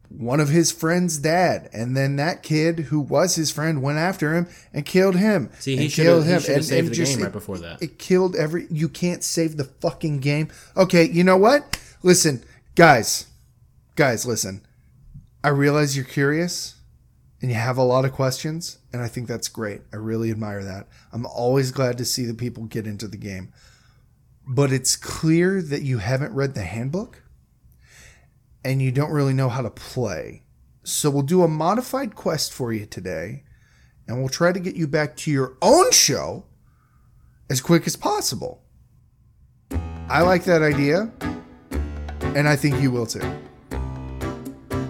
one 0.10 0.40
of 0.40 0.48
his 0.50 0.72
friend's 0.72 1.18
dad, 1.18 1.70
and 1.74 1.96
then 1.98 2.16
that 2.16 2.42
kid 2.44 2.80
who 2.80 3.00
was 3.02 3.36
his 3.36 3.52
friend 3.52 3.82
went 3.82 3.98
after 3.98 4.34
him 4.34 4.48
and 4.72 4.86
killed 4.86 5.16
him. 5.18 5.50
See, 5.60 5.76
he 5.76 5.90
killed 5.90 6.24
him, 6.26 6.40
should've 6.40 6.56
and- 6.58 6.66
saved 6.66 6.80
and 6.86 6.90
the 6.92 6.96
just- 6.96 7.16
game 7.16 7.24
right 7.24 7.32
before 7.34 7.58
that. 7.58 7.82
It 7.82 8.00
killed 8.00 8.36
every. 8.36 8.68
You 8.70 8.88
can't 8.88 9.24
save 9.24 9.58
the 9.58 9.66
fucking 9.66 10.20
game. 10.20 10.48
Okay, 10.78 11.10
you 11.10 11.24
know 11.24 11.36
what? 11.38 11.78
Listen, 12.02 12.44
guys, 12.76 13.26
guys, 13.96 14.26
listen. 14.26 14.62
I 15.44 15.50
realize 15.50 15.96
you're 15.96 16.06
curious 16.06 16.76
and 17.42 17.52
you 17.52 17.58
have 17.58 17.78
a 17.78 17.84
lot 17.84 18.06
of 18.06 18.14
questions, 18.14 18.78
and 18.94 19.02
I 19.02 19.08
think 19.10 19.28
that's 19.28 19.50
great. 19.50 19.82
I 19.92 19.98
really 19.98 20.32
admire 20.32 20.64
that. 20.64 20.88
I'm 21.12 21.26
always 21.26 21.72
glad 21.72 21.98
to 21.98 22.06
see 22.06 22.26
the 22.26 22.34
people 22.34 22.64
get 22.64 22.88
into 22.88 23.08
the 23.08 23.18
game. 23.18 23.52
But 24.48 24.72
it's 24.72 24.96
clear 24.96 25.62
that 25.62 25.82
you 25.82 25.98
haven't 25.98 26.34
read 26.34 26.54
the 26.54 26.64
handbook 26.64 27.24
and 28.66 28.82
you 28.82 28.92
don't 28.92 29.12
really 29.12 29.34
know 29.34 29.48
how 29.48 29.62
to 29.62 29.70
play. 29.70 30.42
So 30.84 31.10
we'll 31.10 31.22
do 31.24 31.44
a 31.44 31.48
modified 31.48 32.16
quest 32.16 32.52
for 32.52 32.74
you 32.74 32.86
today, 32.86 33.44
and 34.08 34.20
we'll 34.20 34.30
try 34.30 34.52
to 34.52 34.60
get 34.60 34.76
you 34.76 34.88
back 34.88 35.16
to 35.18 35.32
your 35.32 35.56
own 35.62 35.92
show 35.92 36.46
as 37.50 37.62
quick 37.62 37.88
as 37.88 37.96
possible. 37.96 38.64
I 40.10 40.22
like 40.22 40.44
that 40.46 40.62
idea, 40.62 41.12
and 42.22 42.48
I 42.48 42.56
think 42.56 42.82
you 42.82 42.92
will 42.92 43.06
too. 43.08 43.22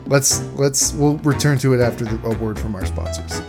Let's 0.08 0.42
let's 0.54 0.94
we'll 0.94 1.18
return 1.20 1.58
to 1.60 1.74
it 1.74 1.82
after 1.82 2.06
the, 2.06 2.28
a 2.28 2.38
word 2.38 2.60
from 2.60 2.76
our 2.76 2.86
sponsors. 2.86 3.42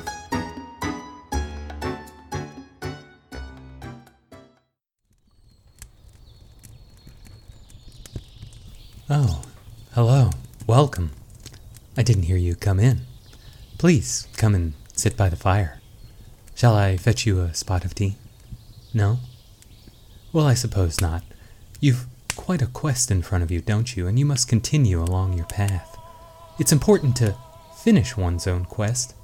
Didn't 12.07 12.23
hear 12.23 12.37
you 12.37 12.55
come 12.55 12.79
in. 12.79 13.01
Please 13.79 14.29
come 14.37 14.55
and 14.55 14.75
sit 14.93 15.17
by 15.17 15.29
the 15.29 15.37
fire. 15.37 15.81
Shall 16.55 16.75
I 16.75 16.97
fetch 16.97 17.27
you 17.27 17.41
a 17.41 17.53
spot 17.53 17.85
of 17.85 17.97
tea? 17.97 18.17
No? 18.95 19.19
Well, 20.33 20.47
I 20.47 20.55
suppose 20.55 21.01
not. 21.01 21.25
You've 21.81 22.07
quite 22.37 22.63
a 22.63 22.69
quest 22.69 23.11
in 23.11 23.23
front 23.23 23.43
of 23.43 23.51
you, 23.51 23.61
don't 23.61 23.97
you? 23.97 24.07
And 24.07 24.19
you 24.21 24.25
must 24.25 24.49
continue 24.49 25.03
along 25.03 25.33
your 25.33 25.47
path. 25.47 25.99
It's 26.61 26.73
important 26.73 27.17
to 27.17 27.37
finish 27.77 28.17
one's 28.17 28.47
own 28.47 28.65
quest. 28.67 29.15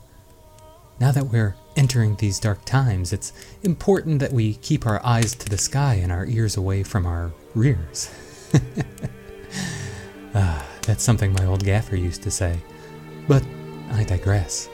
Now 0.98 1.12
that 1.12 1.28
we're 1.28 1.54
entering 1.76 2.16
these 2.16 2.40
dark 2.40 2.64
times, 2.64 3.12
it's 3.12 3.32
important 3.62 4.18
that 4.18 4.32
we 4.32 4.54
keep 4.54 4.86
our 4.86 5.00
eyes 5.06 5.36
to 5.36 5.48
the 5.48 5.56
sky 5.56 5.94
and 5.94 6.10
our 6.10 6.26
ears 6.26 6.56
away 6.56 6.82
from 6.82 7.06
our 7.06 7.32
rears. 7.54 8.10
Ah, 10.34 10.66
that's 10.86 11.04
something 11.04 11.34
my 11.34 11.44
old 11.44 11.62
gaffer 11.62 11.94
used 11.94 12.22
to 12.22 12.30
say. 12.30 12.58
But 13.28 13.44
I 13.92 14.04
digress. 14.04 14.68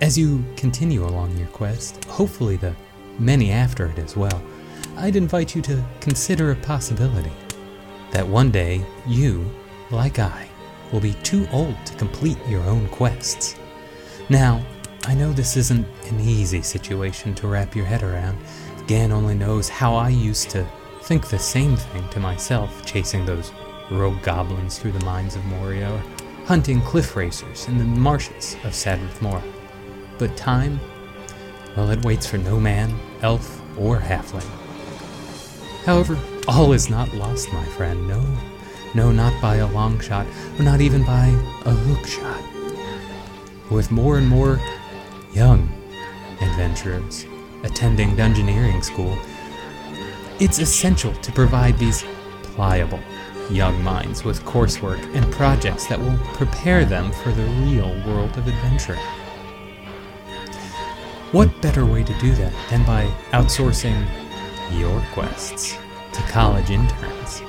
As 0.00 0.16
you 0.16 0.44
continue 0.56 1.04
along 1.04 1.36
your 1.36 1.48
quest, 1.48 2.04
hopefully 2.04 2.56
the 2.56 2.74
many 3.18 3.50
after 3.50 3.86
it 3.86 3.98
as 3.98 4.16
well, 4.16 4.42
I'd 4.96 5.16
invite 5.16 5.54
you 5.54 5.62
to 5.62 5.84
consider 6.00 6.50
a 6.50 6.56
possibility. 6.56 7.32
That 8.12 8.26
one 8.26 8.50
day, 8.50 8.84
you, 9.06 9.48
like 9.90 10.18
I, 10.18 10.48
will 10.92 11.00
be 11.00 11.14
too 11.22 11.46
old 11.52 11.76
to 11.86 11.94
complete 11.94 12.38
your 12.48 12.62
own 12.62 12.88
quests. 12.88 13.56
Now, 14.28 14.64
I 15.04 15.14
know 15.14 15.32
this 15.32 15.56
isn't 15.56 15.86
an 16.08 16.20
easy 16.20 16.62
situation 16.62 17.34
to 17.36 17.48
wrap 17.48 17.74
your 17.74 17.86
head 17.86 18.02
around. 18.02 18.38
Gan 18.86 19.12
only 19.12 19.34
knows 19.34 19.68
how 19.68 19.94
I 19.94 20.08
used 20.08 20.50
to 20.50 20.66
think 21.02 21.28
the 21.28 21.38
same 21.38 21.76
thing 21.76 22.08
to 22.10 22.20
myself, 22.20 22.84
chasing 22.84 23.24
those 23.24 23.52
rogue 23.90 24.22
goblins 24.22 24.78
through 24.78 24.92
the 24.92 25.04
mines 25.04 25.36
of 25.36 25.44
Moria, 25.46 25.90
or 25.90 26.02
hunting 26.50 26.80
cliff 26.80 27.14
racers 27.14 27.68
in 27.68 27.78
the 27.78 27.84
marshes 27.84 28.56
of 28.64 28.72
Sadrith 28.72 29.22
Mora. 29.22 29.40
But 30.18 30.36
time, 30.36 30.80
well, 31.76 31.90
it 31.90 32.04
waits 32.04 32.26
for 32.26 32.38
no 32.38 32.58
man, 32.58 32.92
elf, 33.22 33.62
or 33.78 34.00
halfling. 34.00 34.50
However, 35.84 36.18
all 36.48 36.72
is 36.72 36.90
not 36.90 37.14
lost, 37.14 37.52
my 37.52 37.64
friend. 37.66 38.08
No, 38.08 38.20
no, 38.96 39.12
not 39.12 39.40
by 39.40 39.58
a 39.58 39.66
long 39.68 40.00
shot, 40.00 40.26
or 40.58 40.64
not 40.64 40.80
even 40.80 41.04
by 41.04 41.26
a 41.66 41.70
hook 41.70 42.04
shot. 42.04 42.42
With 43.70 43.92
more 43.92 44.18
and 44.18 44.26
more 44.26 44.58
young 45.32 45.72
adventurers 46.40 47.26
attending 47.62 48.16
dungeoneering 48.16 48.82
school, 48.82 49.16
it's 50.40 50.58
essential 50.58 51.12
to 51.12 51.30
provide 51.30 51.78
these 51.78 52.04
pliable 52.42 52.98
young 53.50 53.82
minds 53.82 54.24
with 54.24 54.44
coursework 54.44 55.02
and 55.14 55.30
projects 55.32 55.86
that 55.86 55.98
will 55.98 56.16
prepare 56.34 56.84
them 56.84 57.10
for 57.12 57.32
the 57.32 57.44
real 57.64 57.90
world 58.06 58.36
of 58.38 58.46
adventure. 58.46 58.98
What 61.32 61.60
better 61.60 61.86
way 61.86 62.02
to 62.02 62.18
do 62.18 62.32
that 62.34 62.52
than 62.70 62.84
by 62.84 63.06
outsourcing 63.32 64.06
your 64.72 65.00
quests 65.12 65.76
to 66.12 66.22
college 66.22 66.70
interns? 66.70 67.42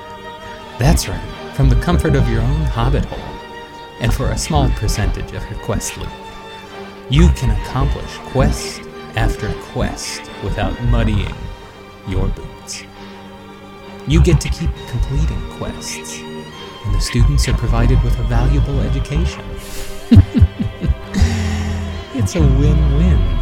That's 0.78 1.08
right, 1.08 1.54
from 1.56 1.70
the 1.70 1.80
comfort 1.82 2.16
of 2.16 2.30
your 2.30 2.42
own 2.42 2.62
hobbit 2.62 3.06
hole, 3.06 3.20
and 4.00 4.14
for 4.14 4.32
a 4.32 4.38
small 4.38 4.70
percentage 4.72 5.32
of 5.34 5.50
your 5.50 5.60
quest 5.60 5.98
loot. 5.98 6.10
You 7.10 7.30
can 7.30 7.52
accomplish 7.62 8.18
quest 8.32 8.82
after 9.16 9.52
quest 9.74 10.22
without 10.44 10.80
muddying 10.86 11.36
your 12.08 12.28
boots. 12.30 12.61
You 14.08 14.22
get 14.22 14.42
to 14.42 14.50
keep 14.50 14.72
completing 14.88 15.40
quests, 15.58 16.20
and 16.20 16.96
the 16.96 17.00
students 17.00 17.48
are 17.48 17.54
provided 17.54 18.02
with 18.04 18.18
a 18.20 18.24
valuable 18.24 18.80
education. 18.82 19.44
it's 22.16 22.36
a 22.36 22.42
win 22.42 22.96
win. 22.98 23.40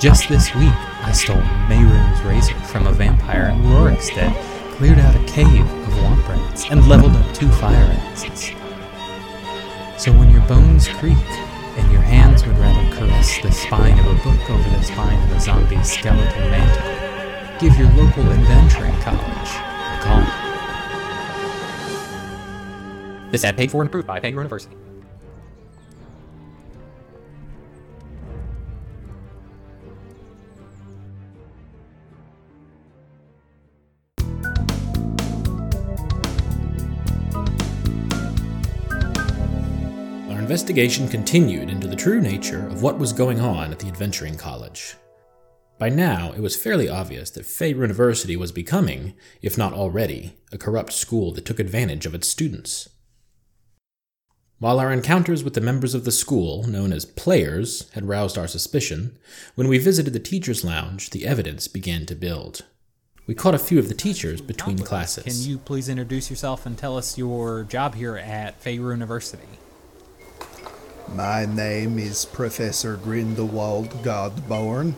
Just 0.00 0.28
this 0.28 0.52
week, 0.56 0.74
I 1.04 1.12
stole 1.12 1.40
Mehrunes' 1.68 2.24
razor 2.28 2.54
from 2.66 2.88
a 2.88 2.92
vampire 2.92 3.46
in 3.46 3.62
Rorikstead, 3.62 4.34
cleared 4.72 4.98
out 4.98 5.14
a 5.14 5.24
cave 5.24 5.62
of 5.62 5.94
womp 5.94 6.28
rats, 6.28 6.66
and 6.68 6.88
leveled 6.88 7.14
up 7.14 7.34
two 7.34 7.48
fire 7.52 7.96
axes. 8.08 8.50
So 9.96 10.12
when 10.12 10.30
your 10.30 10.42
bones 10.42 10.88
creak 10.88 11.16
and 11.78 11.92
your 11.92 12.02
hands 12.02 12.44
would 12.44 12.58
rather 12.58 12.96
caress 12.96 13.40
the 13.40 13.52
spine 13.52 13.98
of 14.00 14.06
a 14.06 14.14
book 14.24 14.50
over 14.50 14.68
the 14.68 14.82
spine 14.82 15.22
of 15.30 15.36
a 15.36 15.40
zombie 15.40 15.82
skeleton 15.82 16.50
manticore, 16.50 17.05
give 17.58 17.78
your 17.78 17.90
local 17.92 18.22
adventuring 18.30 18.92
college 19.00 19.48
a 19.48 19.98
call. 20.02 20.20
This 23.30 23.44
ad 23.44 23.56
paid 23.56 23.70
for 23.70 23.80
and 23.80 23.88
approved 23.88 24.06
by 24.06 24.20
Peg 24.20 24.34
University. 24.34 24.76
Our 40.28 40.38
investigation 40.38 41.08
continued 41.08 41.70
into 41.70 41.86
the 41.88 41.96
true 41.96 42.20
nature 42.20 42.66
of 42.66 42.82
what 42.82 42.98
was 42.98 43.14
going 43.14 43.40
on 43.40 43.72
at 43.72 43.78
the 43.78 43.88
Adventuring 43.88 44.36
College. 44.36 44.96
By 45.78 45.90
now, 45.90 46.32
it 46.32 46.40
was 46.40 46.56
fairly 46.56 46.88
obvious 46.88 47.30
that 47.30 47.44
Faerun 47.44 47.82
University 47.82 48.34
was 48.34 48.50
becoming, 48.50 49.12
if 49.42 49.58
not 49.58 49.74
already, 49.74 50.36
a 50.50 50.56
corrupt 50.56 50.92
school 50.92 51.32
that 51.32 51.44
took 51.44 51.60
advantage 51.60 52.06
of 52.06 52.14
its 52.14 52.26
students. 52.26 52.88
While 54.58 54.80
our 54.80 54.90
encounters 54.90 55.44
with 55.44 55.52
the 55.52 55.60
members 55.60 55.94
of 55.94 56.06
the 56.06 56.12
school, 56.12 56.66
known 56.66 56.94
as 56.94 57.04
players, 57.04 57.90
had 57.90 58.08
roused 58.08 58.38
our 58.38 58.48
suspicion, 58.48 59.18
when 59.54 59.68
we 59.68 59.76
visited 59.76 60.14
the 60.14 60.18
teacher's 60.18 60.64
lounge, 60.64 61.10
the 61.10 61.26
evidence 61.26 61.68
began 61.68 62.06
to 62.06 62.14
build. 62.14 62.64
We 63.26 63.34
caught 63.34 63.54
a 63.54 63.58
few 63.58 63.78
of 63.78 63.88
the 63.88 63.94
teachers 63.94 64.40
between 64.40 64.78
classes. 64.78 65.24
Can 65.24 65.50
you 65.50 65.58
please 65.58 65.90
introduce 65.90 66.30
yourself 66.30 66.64
and 66.64 66.78
tell 66.78 66.96
us 66.96 67.18
your 67.18 67.64
job 67.64 67.96
here 67.96 68.16
at 68.16 68.62
Feyre 68.64 68.92
University? 68.92 69.58
My 71.12 71.44
name 71.44 71.98
is 71.98 72.24
Professor 72.24 72.96
Grindelwald 72.96 73.90
Godborn. 74.02 74.94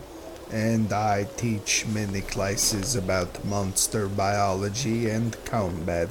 And 0.51 0.91
I 0.91 1.25
teach 1.37 1.85
many 1.85 2.21
classes 2.21 2.95
about 2.95 3.45
monster 3.45 4.07
biology 4.07 5.09
and 5.09 5.37
combat. 5.45 6.09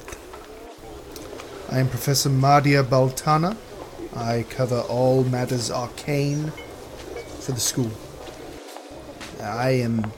I 1.69 1.79
am 1.79 1.89
Professor 1.89 2.29
Madia 2.29 2.83
Baltana. 2.83 3.57
I 4.15 4.45
cover 4.49 4.79
all 4.81 5.23
matters 5.23 5.69
arcane 5.69 6.51
for 7.41 7.51
the 7.51 7.59
school. 7.59 7.91
I 9.41 9.71
am 9.71 10.11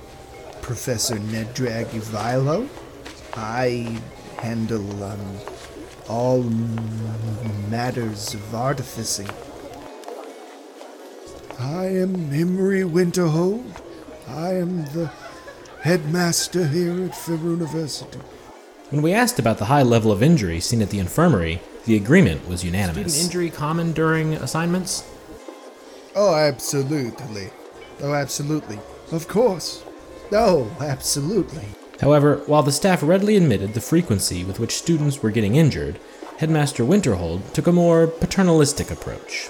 Professor 0.62 1.16
Nedrag 1.16 1.88
Ivilo. 1.88 2.70
I 3.34 4.00
handle 4.38 5.04
um, 5.04 5.40
all 6.08 6.44
matters 7.70 8.34
of 8.34 8.54
artificing. 8.54 9.30
I 11.60 11.86
am 11.86 12.32
Imri 12.34 12.82
Winterhold. 12.82 13.91
I 14.28 14.56
am 14.56 14.86
the 14.86 15.12
headmaster 15.82 16.68
here 16.68 17.04
at 17.06 17.16
Fair 17.16 17.38
University. 17.38 18.20
When 18.90 19.02
we 19.02 19.14
asked 19.14 19.40
about 19.40 19.58
the 19.58 19.66
high 19.66 19.84
level 19.84 20.12
of 20.12 20.22
injury 20.22 20.60
seen 20.60 20.82
at 20.82 20.90
the 20.90 21.00
infirmary, 21.00 21.62
the 21.86 21.96
agreement 21.96 22.48
was 22.48 22.64
unanimous. 22.64 23.14
Student 23.14 23.26
injury 23.26 23.50
common 23.50 23.94
during 23.94 24.34
assignments? 24.34 25.10
Oh, 26.16 26.36
absolutely. 26.36 27.50
Oh, 28.02 28.14
absolutely. 28.14 28.80
Of 29.12 29.28
course. 29.28 29.84
Oh, 30.32 30.76
absolutely. 30.80 31.66
However, 32.00 32.38
while 32.48 32.64
the 32.64 32.72
staff 32.72 33.02
readily 33.04 33.38
admitted 33.38 33.74
the 33.74 33.82
frequency 33.82 34.44
with 34.44 34.60
which 34.60 34.78
students 34.78 35.22
were 35.22 35.32
getting 35.32 35.56
injured, 35.56 36.00
Headmaster 36.38 36.84
Winterhold 36.84 37.54
took 37.54 37.68
a 37.68 37.72
more 37.72 38.08
paternalistic 38.08 38.92
approach. 38.92 39.50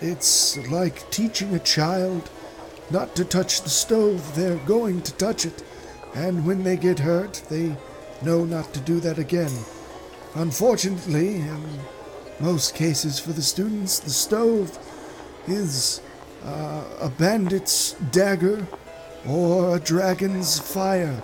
It's 0.00 0.56
like 0.68 1.10
teaching 1.10 1.54
a 1.54 1.58
child 1.58 2.30
not 2.90 3.14
to 3.16 3.24
touch 3.24 3.62
the 3.62 3.68
stove. 3.68 4.34
They're 4.34 4.56
going 4.66 5.02
to 5.02 5.12
touch 5.14 5.44
it. 5.44 5.62
And 6.14 6.46
when 6.46 6.64
they 6.64 6.76
get 6.76 6.98
hurt, 6.98 7.42
they 7.48 7.76
know 8.22 8.44
not 8.44 8.72
to 8.74 8.80
do 8.80 9.00
that 9.00 9.18
again. 9.18 9.52
Unfortunately, 10.34 11.36
in 11.36 11.62
most 12.40 12.74
cases 12.74 13.18
for 13.18 13.32
the 13.32 13.42
students, 13.42 13.98
the 13.98 14.10
stove 14.10 14.78
is 15.46 16.00
uh, 16.44 16.84
a 17.00 17.08
bandit's 17.08 17.92
dagger 18.10 18.66
or 19.26 19.76
a 19.76 19.80
dragon's 19.80 20.58
fire. 20.58 21.22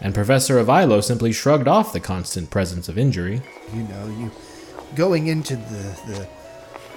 And 0.00 0.14
Professor 0.14 0.62
Avilo 0.62 1.02
simply 1.02 1.32
shrugged 1.32 1.68
off 1.68 1.92
the 1.92 2.00
constant 2.00 2.50
presence 2.50 2.88
of 2.88 2.98
injury. 2.98 3.40
You 3.72 3.82
know, 3.84 4.06
you 4.08 4.30
going 4.94 5.28
into 5.28 5.56
the 5.56 6.00
the 6.06 6.28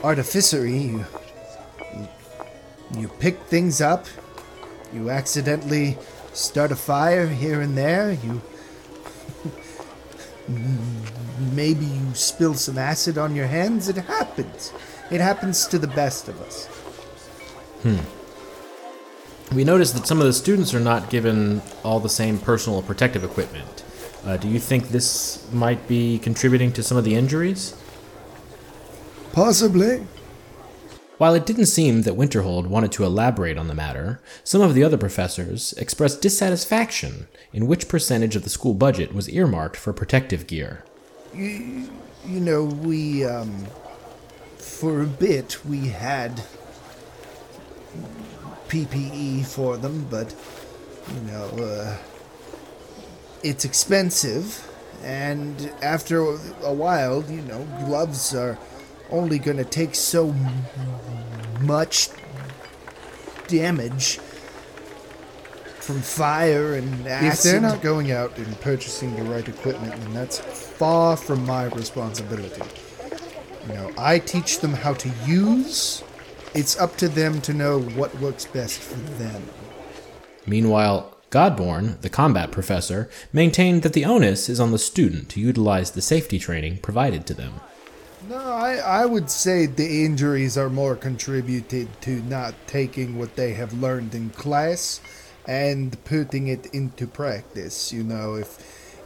artificery, 0.04 0.78
you 0.78 1.06
you 3.00 3.08
pick 3.08 3.40
things 3.44 3.82
up, 3.82 4.06
you 4.94 5.10
accidentally 5.10 5.98
start 6.34 6.72
a 6.72 6.76
fire 6.76 7.28
here 7.28 7.62
and 7.62 7.78
there, 7.78 8.14
you 8.14 8.42
maybe 11.54 11.86
you 11.86 12.14
spill 12.14 12.54
some 12.54 12.78
acid 12.78 13.18
on 13.18 13.36
your 13.36 13.48
hands. 13.48 13.90
It 13.90 13.98
happens. 13.98 14.74
It 15.12 15.22
happens 15.22 15.68
to 15.68 15.80
the 15.80 15.88
best 15.88 16.28
of 16.28 16.40
us. 16.42 16.66
Hmm. 17.84 18.00
We 19.56 19.64
noticed 19.64 19.94
that 19.94 20.08
some 20.08 20.20
of 20.20 20.26
the 20.26 20.34
students 20.34 20.74
are 20.74 20.80
not 20.80 21.10
given 21.10 21.62
all 21.84 22.00
the 22.00 22.10
same 22.10 22.40
personal 22.40 22.82
protective 22.82 23.24
equipment. 23.24 23.84
Uh, 24.26 24.38
do 24.38 24.48
you 24.48 24.60
think 24.60 24.90
this 24.90 25.48
might 25.52 25.88
be 25.88 26.18
contributing 26.18 26.72
to 26.74 26.82
some 26.82 26.98
of 26.98 27.04
the 27.04 27.14
injuries? 27.14 27.76
Possibly. 29.34 30.06
While 31.18 31.34
it 31.34 31.46
didn't 31.46 31.68
seem 31.68 32.02
that 32.02 32.16
Winterhold 32.16 32.68
wanted 32.68 32.92
to 32.94 33.06
elaborate 33.06 33.58
on 33.58 33.70
the 33.70 33.74
matter, 33.74 34.20
some 34.44 34.62
of 34.62 34.74
the 34.74 34.84
other 34.84 34.98
professors 34.98 35.74
expressed 35.74 36.22
dissatisfaction 36.22 37.28
in 37.54 37.68
which 37.68 37.88
percentage 37.88 38.36
of 38.36 38.44
the 38.44 38.50
school 38.50 38.74
budget 38.74 39.14
was 39.14 39.30
earmarked 39.30 39.78
for 39.78 39.94
protective 39.94 40.46
gear. 40.46 40.84
You, 41.34 41.90
you 42.28 42.40
know, 42.42 42.66
we, 42.66 43.24
um, 43.24 43.66
for 44.58 45.02
a 45.02 45.08
bit, 45.08 45.66
we 45.66 45.88
had 45.88 46.44
PPE 48.68 49.46
for 49.46 49.78
them, 49.78 50.08
but, 50.10 50.36
you 51.14 51.32
know, 51.32 51.46
uh, 51.64 51.98
it's 53.42 53.64
expensive, 53.64 54.70
and 55.02 55.72
after 55.82 56.20
a 56.64 56.74
while, 56.74 57.24
you 57.30 57.42
know, 57.44 57.66
gloves 57.86 58.36
are 58.36 58.58
only 59.10 59.40
going 59.40 59.58
to 59.58 59.66
take 59.66 59.96
so 59.96 60.34
much 61.62 62.10
damage 63.48 64.20
from 65.86 66.02
fire 66.02 66.74
and 66.74 67.08
acid. 67.08 67.34
If 67.34 67.44
they're 67.44 67.62
not 67.62 67.82
going 67.82 68.12
out 68.12 68.36
and 68.38 68.60
purchasing 68.62 69.16
the 69.16 69.24
right 69.24 69.48
equipment, 69.48 69.96
then 69.96 70.14
that's 70.14 70.40
far 70.40 71.16
from 71.16 71.46
my 71.46 71.66
responsibility. 71.66 72.64
You 73.68 73.74
know, 73.74 73.92
I 73.98 74.20
teach 74.20 74.60
them 74.60 74.74
how 74.74 74.94
to 74.94 75.10
use. 75.26 76.04
It's 76.56 76.80
up 76.80 76.98
to 76.98 77.08
them 77.08 77.42
to 77.42 77.54
know 77.54 77.82
what 77.82 78.20
works 78.20 78.46
best 78.46 78.80
for 78.80 79.00
them. 79.22 79.44
Meanwhile, 80.48 81.16
Godborn, 81.30 82.00
the 82.02 82.10
combat 82.10 82.52
professor, 82.52 83.10
maintained 83.34 83.84
that 83.84 83.94
the 83.94 84.06
onus 84.06 84.48
is 84.48 84.60
on 84.60 84.72
the 84.72 84.80
student 84.80 85.30
to 85.30 85.40
utilize 85.40 85.92
the 85.92 86.02
safety 86.02 86.40
training 86.40 86.78
provided 86.78 87.28
to 87.28 87.34
them. 87.34 87.60
No, 88.28 88.38
I, 88.38 88.78
I 88.78 89.06
would 89.06 89.30
say 89.30 89.68
the 89.68 90.04
injuries 90.04 90.58
are 90.58 90.70
more 90.70 90.96
contributed 90.96 91.90
to 92.02 92.24
not 92.24 92.56
taking 92.66 93.20
what 93.20 93.36
they 93.36 93.54
have 93.54 93.72
learned 93.72 94.16
in 94.16 94.32
class 94.32 95.00
and 95.48 96.04
putting 96.06 96.48
it 96.48 96.66
into 96.74 97.06
practice. 97.06 97.94
You 97.94 98.04
know, 98.04 98.34
if 98.34 98.58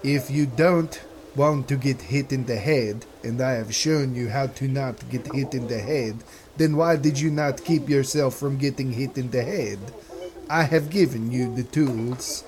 if 0.04 0.32
you 0.32 0.46
don't 0.46 1.02
want 1.36 1.68
to 1.68 1.76
get 1.76 2.04
hit 2.04 2.32
in 2.32 2.46
the 2.46 2.56
head, 2.56 3.06
and 3.22 3.42
I 3.42 3.52
have 3.54 3.76
shown 3.76 4.16
you 4.16 4.30
how 4.30 4.48
to 4.48 4.68
not 4.70 5.10
get 5.10 5.34
hit 5.34 5.54
in 5.54 5.68
the 5.68 5.80
head, 5.80 6.24
then 6.56 6.78
why 6.78 6.96
did 6.96 7.20
you 7.20 7.30
not 7.30 7.66
keep 7.66 7.90
yourself 7.90 8.36
from 8.36 8.58
getting 8.58 8.94
hit 8.94 9.18
in 9.18 9.32
the 9.32 9.44
head? 9.44 9.80
I 10.50 10.64
have 10.64 10.90
given 10.90 11.30
you 11.30 11.54
the 11.54 11.64
tools, 11.64 12.46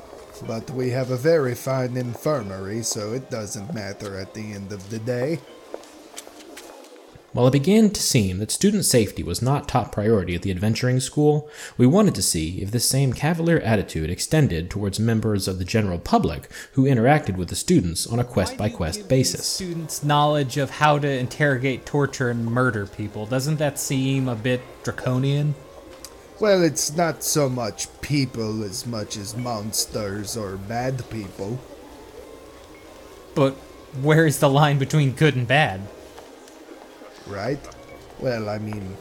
but 0.47 0.71
we 0.71 0.91
have 0.91 1.11
a 1.11 1.17
very 1.17 1.53
fine 1.53 1.97
infirmary, 1.97 2.83
so 2.83 3.11
it 3.11 3.29
doesn't 3.29 3.73
matter 3.73 4.17
at 4.17 4.33
the 4.33 4.53
end 4.53 4.71
of 4.71 4.89
the 4.89 4.99
day. 4.99 5.39
While 7.33 7.47
it 7.47 7.51
began 7.51 7.91
to 7.91 8.01
seem 8.01 8.39
that 8.39 8.51
student 8.51 8.83
safety 8.83 9.23
was 9.23 9.41
not 9.41 9.69
top 9.69 9.93
priority 9.93 10.35
at 10.35 10.41
the 10.41 10.51
adventuring 10.51 10.99
school, 10.99 11.49
we 11.77 11.87
wanted 11.87 12.13
to 12.15 12.21
see 12.21 12.61
if 12.61 12.71
this 12.71 12.83
same 12.83 13.13
cavalier 13.13 13.59
attitude 13.59 14.09
extended 14.09 14.69
towards 14.69 14.99
members 14.99 15.47
of 15.47 15.57
the 15.57 15.63
general 15.63 15.97
public 15.97 16.49
who 16.73 16.83
interacted 16.83 17.37
with 17.37 17.47
the 17.47 17.55
students 17.55 18.05
on 18.05 18.19
a 18.19 18.25
quest 18.25 18.57
by 18.57 18.67
quest 18.67 19.07
basis. 19.07 19.45
Students' 19.45 20.03
knowledge 20.03 20.57
of 20.57 20.71
how 20.71 20.99
to 20.99 21.07
interrogate, 21.07 21.85
torture, 21.85 22.29
and 22.29 22.45
murder 22.45 22.85
people. 22.85 23.25
Doesn't 23.25 23.57
that 23.57 23.79
seem 23.79 24.27
a 24.27 24.35
bit 24.35 24.61
draconian? 24.83 25.55
Well, 26.41 26.61
it's 26.61 26.97
not 26.97 27.23
so 27.23 27.47
much 27.47 27.87
people 28.01 28.61
as 28.61 28.85
much 28.85 29.15
as 29.15 29.37
monsters 29.37 30.35
or 30.35 30.57
bad 30.57 31.09
people. 31.09 31.61
But 33.35 33.53
where 34.01 34.25
is 34.25 34.39
the 34.39 34.49
line 34.49 34.79
between 34.79 35.13
good 35.13 35.37
and 35.37 35.47
bad? 35.47 35.87
Right? 37.27 37.59
Well, 38.19 38.49
I 38.49 38.59
mean, 38.59 38.95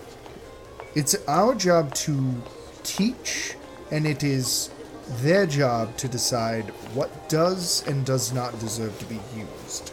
it's 0.94 1.14
our 1.28 1.54
job 1.54 1.94
to 2.06 2.42
teach, 2.82 3.54
and 3.90 4.06
it 4.06 4.22
is 4.24 4.70
their 5.22 5.46
job 5.46 5.96
to 5.98 6.08
decide 6.08 6.70
what 6.94 7.28
does 7.28 7.86
and 7.86 8.06
does 8.06 8.32
not 8.32 8.58
deserve 8.60 8.98
to 8.98 9.04
be 9.06 9.20
used. 9.36 9.92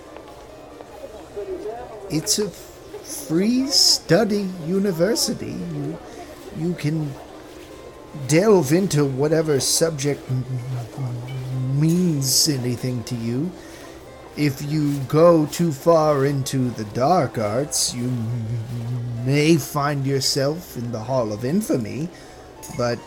It's 2.10 2.40
a 2.40 2.50
free 2.50 3.68
study 3.68 4.50
university. 4.66 5.52
You, 5.52 5.98
you 6.58 6.74
can 6.74 7.14
delve 8.28 8.72
into 8.72 9.06
whatever 9.06 9.60
subject 9.60 10.22
means 11.74 12.50
anything 12.50 13.04
to 13.04 13.16
you 13.16 13.52
if 14.38 14.62
you 14.62 15.00
go 15.08 15.48
too 15.48 15.72
far 15.72 16.26
into 16.26 16.70
the 16.70 16.86
dark 16.86 17.38
arts, 17.40 17.94
you 17.96 18.12
may 19.26 19.58
find 19.58 20.06
yourself 20.06 20.78
in 20.78 20.92
the 20.92 21.00
Hall 21.00 21.34
of 21.34 21.44
Infamy, 21.44 22.08
but 22.78 23.00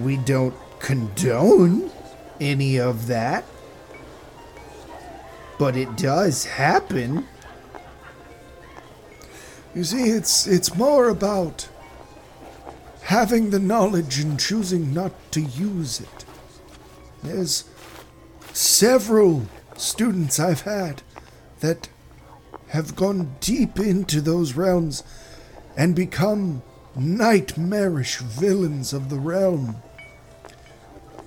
we 0.00 0.16
don't 0.16 0.54
condone 0.78 1.90
any 2.40 2.78
of 2.78 3.06
that. 3.06 3.44
But 5.58 5.76
it 5.76 5.96
does 5.96 6.46
happen. 6.46 7.28
You 9.74 9.84
see, 9.84 10.04
it's 10.04 10.46
it's 10.46 10.74
more 10.74 11.08
about 11.08 11.68
having 13.02 13.50
the 13.50 13.58
knowledge 13.58 14.18
and 14.18 14.40
choosing 14.40 14.94
not 14.94 15.12
to 15.32 15.42
use 15.42 16.00
it. 16.00 16.24
There's 17.22 17.64
several 18.52 19.46
students 19.76 20.38
I've 20.38 20.62
had 20.62 21.02
that 21.60 21.88
have 22.68 22.96
gone 22.96 23.36
deep 23.40 23.78
into 23.78 24.20
those 24.20 24.54
realms 24.54 25.02
and 25.76 25.94
become 25.94 26.62
nightmarish 26.96 28.18
villains 28.18 28.92
of 28.92 29.10
the 29.10 29.18
realm. 29.18 29.76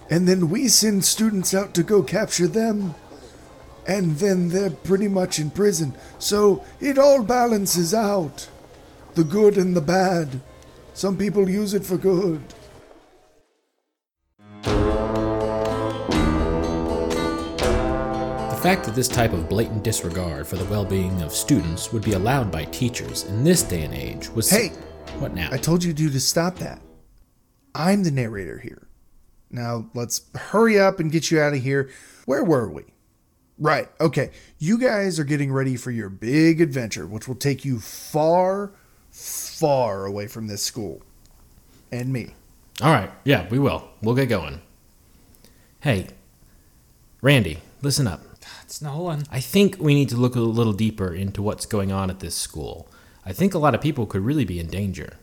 and 0.10 0.28
then 0.28 0.50
we 0.50 0.68
send 0.68 1.04
students 1.04 1.54
out 1.54 1.74
to 1.74 1.84
go 1.84 2.02
capture 2.02 2.48
them, 2.48 2.96
and 3.86 4.18
then 4.18 4.50
they're 4.50 4.70
pretty 4.70 5.08
much 5.08 5.40
in 5.40 5.50
prison. 5.50 5.94
So 6.20 6.64
it 6.80 6.98
all 6.98 7.24
balances 7.24 7.94
out 7.94 8.50
the 9.16 9.24
good 9.24 9.58
and 9.58 9.76
the 9.76 9.82
bad. 9.82 10.42
Some 10.94 11.18
people 11.18 11.50
use 11.50 11.74
it 11.74 11.86
for 11.86 11.98
good. 11.98 12.42
Fact 18.68 18.84
that 18.84 18.96
this 18.96 19.08
type 19.08 19.32
of 19.32 19.48
blatant 19.48 19.82
disregard 19.82 20.46
for 20.46 20.58
the 20.58 20.66
well 20.66 20.84
being 20.84 21.22
of 21.22 21.32
students 21.32 21.94
would 21.94 22.04
be 22.04 22.12
allowed 22.12 22.52
by 22.52 22.66
teachers 22.66 23.24
in 23.24 23.42
this 23.42 23.64
day 23.64 23.84
and 23.84 23.94
age 23.94 24.28
was. 24.32 24.50
Hey! 24.50 24.74
What 25.20 25.34
now? 25.34 25.48
I 25.54 25.58
told 25.58 25.86
you 25.86 25.94
to 25.94 26.10
to 26.10 26.20
stop 26.20 26.56
that. 26.58 26.82
I'm 27.74 28.04
the 28.04 28.12
narrator 28.12 28.60
here. 28.60 28.90
Now 29.50 29.90
let's 29.94 30.24
hurry 30.36 30.78
up 30.78 31.00
and 31.00 31.10
get 31.10 31.32
you 31.32 31.40
out 31.40 31.54
of 31.54 31.64
here. 31.64 31.90
Where 32.26 32.44
were 32.44 32.68
we? 32.68 32.84
Right. 33.58 33.88
Okay. 34.02 34.32
You 34.60 34.78
guys 34.78 35.18
are 35.18 35.24
getting 35.24 35.54
ready 35.54 35.78
for 35.78 35.92
your 35.92 36.10
big 36.10 36.60
adventure, 36.60 37.08
which 37.08 37.26
will 37.26 37.36
take 37.36 37.64
you 37.64 37.80
far, 37.80 38.74
far 39.12 40.06
away 40.06 40.28
from 40.28 40.48
this 40.48 40.62
school 40.62 41.02
and 41.90 42.12
me. 42.12 42.36
All 42.82 42.92
right. 42.92 43.12
Yeah, 43.24 43.48
we 43.48 43.60
will. 43.60 43.88
We'll 44.02 44.16
get 44.16 44.28
going. 44.28 44.60
Hey, 45.80 46.10
Randy, 47.22 47.60
listen 47.82 48.08
up. 48.08 48.20
It's 48.68 48.82
Nolan. 48.82 49.24
I 49.32 49.40
think 49.40 49.78
we 49.80 49.94
need 49.94 50.10
to 50.10 50.18
look 50.18 50.36
a 50.36 50.42
little 50.42 50.74
deeper 50.74 51.14
into 51.14 51.42
what's 51.42 51.66
going 51.66 51.90
on 51.90 52.10
at 52.10 52.20
this 52.20 52.36
school. 52.36 52.92
I 53.26 53.32
think 53.32 53.54
a 53.54 53.58
lot 53.58 53.74
of 53.74 53.80
people 53.80 54.06
could 54.06 54.26
really 54.26 54.44
be 54.44 54.60
in 54.60 54.68
danger. 54.68 55.14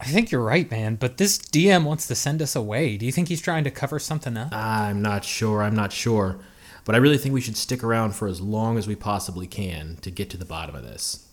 I 0.00 0.06
think 0.06 0.32
you're 0.32 0.42
right, 0.42 0.68
man, 0.68 0.96
but 0.96 1.18
this 1.18 1.38
DM 1.38 1.84
wants 1.84 2.08
to 2.08 2.16
send 2.16 2.42
us 2.42 2.56
away. 2.56 2.96
Do 2.96 3.06
you 3.06 3.12
think 3.12 3.28
he's 3.28 3.40
trying 3.40 3.62
to 3.62 3.70
cover 3.70 4.00
something 4.00 4.36
up? 4.36 4.52
I'm 4.52 5.00
not 5.00 5.24
sure. 5.24 5.62
I'm 5.62 5.76
not 5.76 5.92
sure. 5.92 6.40
But 6.84 6.96
I 6.96 6.98
really 6.98 7.18
think 7.18 7.34
we 7.34 7.40
should 7.40 7.56
stick 7.56 7.84
around 7.84 8.16
for 8.16 8.26
as 8.26 8.40
long 8.40 8.78
as 8.78 8.88
we 8.88 8.96
possibly 8.96 9.46
can 9.46 9.98
to 9.98 10.10
get 10.10 10.28
to 10.30 10.36
the 10.36 10.44
bottom 10.44 10.74
of 10.74 10.82
this. 10.82 11.24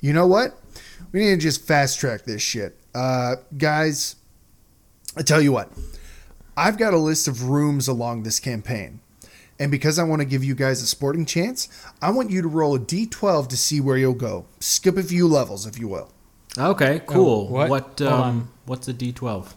You 0.00 0.14
know 0.14 0.26
what? 0.26 0.58
We 1.12 1.20
need 1.20 1.34
to 1.34 1.36
just 1.36 1.66
fast 1.66 2.00
track 2.00 2.22
this 2.24 2.40
shit. 2.40 2.78
Uh, 2.94 3.36
guys, 3.58 4.16
I 5.18 5.20
tell 5.20 5.42
you 5.42 5.52
what, 5.52 5.70
I've 6.56 6.78
got 6.78 6.94
a 6.94 6.98
list 6.98 7.28
of 7.28 7.50
rooms 7.50 7.88
along 7.88 8.22
this 8.22 8.40
campaign. 8.40 9.00
And 9.60 9.70
because 9.70 9.98
I 9.98 10.04
want 10.04 10.20
to 10.20 10.24
give 10.26 10.42
you 10.42 10.54
guys 10.54 10.82
a 10.82 10.86
sporting 10.86 11.26
chance, 11.26 11.68
I 12.00 12.10
want 12.10 12.30
you 12.30 12.40
to 12.40 12.48
roll 12.48 12.74
a 12.74 12.80
d12 12.80 13.48
to 13.48 13.56
see 13.58 13.78
where 13.80 13.98
you'll 13.98 14.14
go. 14.14 14.46
Skip 14.58 14.96
a 14.96 15.02
few 15.02 15.28
levels, 15.28 15.66
if 15.66 15.78
you 15.78 15.86
will. 15.86 16.10
Okay, 16.58 17.02
cool. 17.06 17.46
what? 17.48 17.68
What? 17.70 18.00
Hold 18.00 18.12
um, 18.12 18.52
what's 18.64 18.88
a 18.88 18.94
D12? 18.94 19.52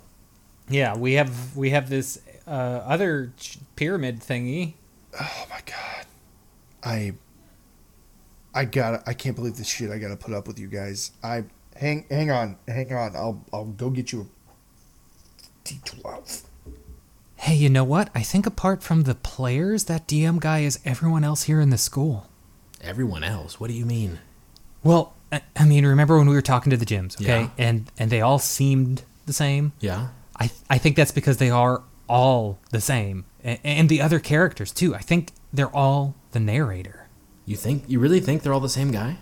Yeah, 0.69 0.95
we 0.95 1.13
have 1.13 1.55
we 1.57 1.71
have 1.71 1.89
this 1.89 2.19
uh, 2.45 2.49
other 2.49 3.33
ch- 3.37 3.57
pyramid 3.75 4.19
thingy. 4.19 4.73
Oh 5.19 5.45
my 5.49 5.59
god. 5.65 6.05
I 6.83 7.13
I 8.53 8.65
got 8.65 8.91
to 8.91 9.09
I 9.09 9.13
can't 9.13 9.35
believe 9.35 9.55
this 9.55 9.67
shit 9.67 9.89
I 9.89 9.97
got 9.97 10.09
to 10.09 10.17
put 10.17 10.33
up 10.33 10.47
with 10.47 10.59
you 10.59 10.67
guys. 10.67 11.11
I 11.23 11.45
hang 11.75 12.05
hang 12.09 12.29
on. 12.29 12.57
Hang 12.67 12.93
on. 12.93 13.15
I'll 13.15 13.43
I'll 13.51 13.65
go 13.65 13.89
get 13.89 14.11
you 14.11 14.21
a 14.27 15.67
d12. 15.67 16.43
Hey, 17.43 17.55
you 17.55 17.69
know 17.69 17.83
what? 17.83 18.09
I 18.15 18.21
think 18.21 18.45
apart 18.45 18.81
from 18.81 19.01
the 19.01 19.15
players, 19.15 19.83
that 19.83 20.07
DM 20.07 20.39
guy 20.39 20.59
is 20.59 20.79
everyone 20.85 21.25
else 21.25 21.43
here 21.43 21.59
in 21.59 21.71
the 21.71 21.77
school. 21.77 22.29
Everyone 22.79 23.21
else. 23.21 23.59
What 23.59 23.67
do 23.67 23.73
you 23.73 23.85
mean? 23.85 24.19
Well, 24.81 25.13
I, 25.29 25.65
mean, 25.65 25.85
remember 25.85 26.17
when 26.17 26.29
we 26.29 26.35
were 26.35 26.41
talking 26.41 26.69
to 26.69 26.77
the 26.77 26.85
Jims, 26.85 27.17
okay? 27.17 27.41
Yeah. 27.41 27.49
And 27.57 27.91
and 27.99 28.09
they 28.09 28.21
all 28.21 28.39
seemed 28.39 29.03
the 29.25 29.33
same. 29.33 29.73
Yeah. 29.81 30.07
I 30.39 30.51
I 30.69 30.77
think 30.77 30.95
that's 30.95 31.11
because 31.11 31.35
they 31.35 31.49
are 31.49 31.83
all 32.07 32.59
the 32.71 32.79
same, 32.79 33.25
and, 33.43 33.59
and 33.65 33.89
the 33.89 34.01
other 34.01 34.19
characters 34.19 34.71
too. 34.71 34.95
I 34.95 34.99
think 34.99 35.33
they're 35.51 35.75
all 35.75 36.15
the 36.31 36.39
narrator. 36.39 37.09
You 37.45 37.57
think? 37.57 37.83
You 37.87 37.99
really 37.99 38.21
think 38.21 38.43
they're 38.43 38.53
all 38.53 38.61
the 38.61 38.69
same 38.69 38.91
guy? 38.91 39.17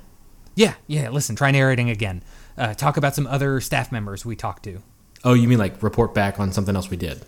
Yeah, 0.54 0.76
yeah. 0.86 1.10
Listen, 1.10 1.36
try 1.36 1.50
narrating 1.50 1.90
again. 1.90 2.22
Uh, 2.56 2.76
talk 2.76 2.98
about 2.98 3.16
some 3.16 3.26
other 3.26 3.60
staff 3.62 3.92
members 3.92 4.28
we 4.28 4.36
talked 4.36 4.62
to. 4.66 4.84
Oh, 5.24 5.34
you 5.34 5.48
mean 5.48 5.58
like 5.58 5.82
report 5.82 6.14
back 6.14 6.40
on 6.40 6.52
something 6.52 6.76
else 6.76 6.92
we 6.92 6.98
did? 6.98 7.26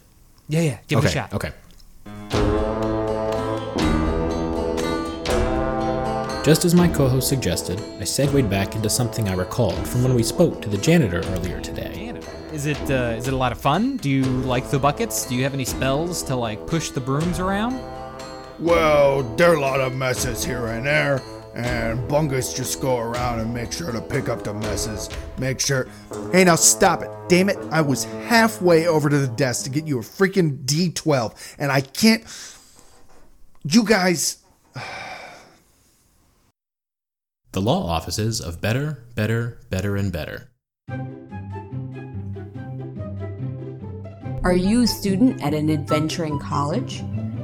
Yeah, 0.48 0.62
yeah. 0.62 0.78
Give 0.88 1.00
okay. 1.00 1.08
it 1.08 1.10
a 1.10 1.14
shot. 1.14 1.34
Okay. 1.34 1.52
Just 6.44 6.66
as 6.66 6.76
my 6.76 6.90
co 6.90 7.08
host 7.08 7.30
suggested, 7.30 7.82
I 8.02 8.04
segued 8.04 8.50
back 8.50 8.76
into 8.76 8.90
something 8.90 9.30
I 9.30 9.34
recalled 9.34 9.88
from 9.88 10.04
when 10.04 10.14
we 10.14 10.24
spoke 10.24 10.62
to 10.62 10.70
the 10.70 10.78
janitor 10.78 11.22
earlier 11.28 11.62
today. 11.62 12.14
Is 12.52 12.66
it 12.66 12.92
uh, 12.92 13.16
is 13.18 13.28
it 13.28 13.34
a 13.34 13.38
lot 13.38 13.52
of 13.54 13.58
fun? 13.58 13.98
Do 13.98 14.10
you 14.10 14.24
like 14.24 14.70
the 14.70 14.78
buckets? 14.78 15.26
Do 15.26 15.36
you 15.36 15.44
have 15.44 15.54
any 15.54 15.66
spells 15.66 16.22
to 16.24 16.36
like 16.36 16.68
push 16.68 16.90
the 16.90 17.00
brooms 17.00 17.40
around? 17.40 17.80
Well, 18.60 19.24
there 19.38 19.52
are 19.52 19.56
a 19.56 19.62
lot 19.62 19.80
of 19.80 19.96
messes 19.96 20.44
here 20.44 20.68
and 20.68 20.86
there, 20.86 21.22
and 21.56 22.00
Bungus 22.10 22.56
just 22.56 22.82
go 22.82 22.98
around 22.98 23.40
and 23.40 23.54
make 23.54 23.72
sure 23.72 23.92
to 23.92 24.02
pick 24.02 24.30
up 24.30 24.44
the 24.44 24.54
messes. 24.54 25.10
Make 25.38 25.60
sure. 25.60 25.88
Hey, 26.32 26.44
now 26.44 26.56
stop 26.56 27.02
it. 27.02 27.10
Damn 27.30 27.50
it. 27.50 27.58
I 27.72 27.82
was 27.82 28.06
halfway 28.06 28.88
over 28.88 29.10
to 29.10 29.18
the 29.18 29.28
desk 29.28 29.64
to 29.66 29.70
get 29.70 29.86
you 29.86 30.00
a 30.00 30.02
freaking 30.02 30.66
D12, 30.66 31.56
and 31.60 31.72
I 31.72 31.82
can't. 31.82 32.24
You 33.64 33.84
guys. 33.84 34.38
The 37.52 37.62
law 37.62 37.86
offices 37.86 38.42
of 38.42 38.60
Better, 38.62 39.04
Better, 39.14 39.60
Better, 39.70 39.96
and 39.96 40.12
Better. 40.12 40.50
Are 44.44 44.56
you 44.56 44.82
a 44.82 44.88
student 44.88 45.42
at 45.44 45.54
an 45.54 45.70
adventuring 45.70 46.40
college? 46.40 47.04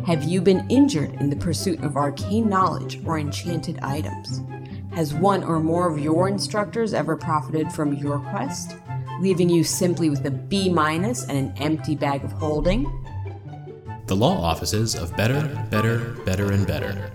Have 0.10 0.24
you 0.24 0.42
been 0.42 0.66
injured 0.70 1.14
in 1.22 1.30
the 1.30 1.36
pursuit 1.36 1.84
of 1.84 1.96
arcane 1.96 2.50
knowledge 2.50 3.00
or 3.06 3.20
enchanted 3.20 3.78
items? 3.84 4.42
Has 4.96 5.14
one 5.14 5.44
or 5.44 5.60
more 5.60 5.88
of 5.88 6.00
your 6.00 6.28
instructors 6.28 6.96
ever 6.96 7.16
profited 7.16 7.72
from 7.72 7.94
your 7.94 8.18
quest, 8.18 8.76
leaving 9.20 9.50
you 9.50 9.64
simply 9.64 10.10
with 10.10 10.26
a 10.26 10.32
B 10.32 10.68
minus 10.68 11.28
and 11.28 11.38
an 11.38 11.54
empty 11.60 11.96
bag 11.96 12.24
of 12.24 12.32
holding? 12.32 12.92
The 14.08 14.16
law 14.16 14.42
offices 14.42 14.96
of 14.96 15.16
Better, 15.16 15.48
Better, 15.70 16.16
Better, 16.26 16.54
and 16.54 16.66
Better. 16.66 17.12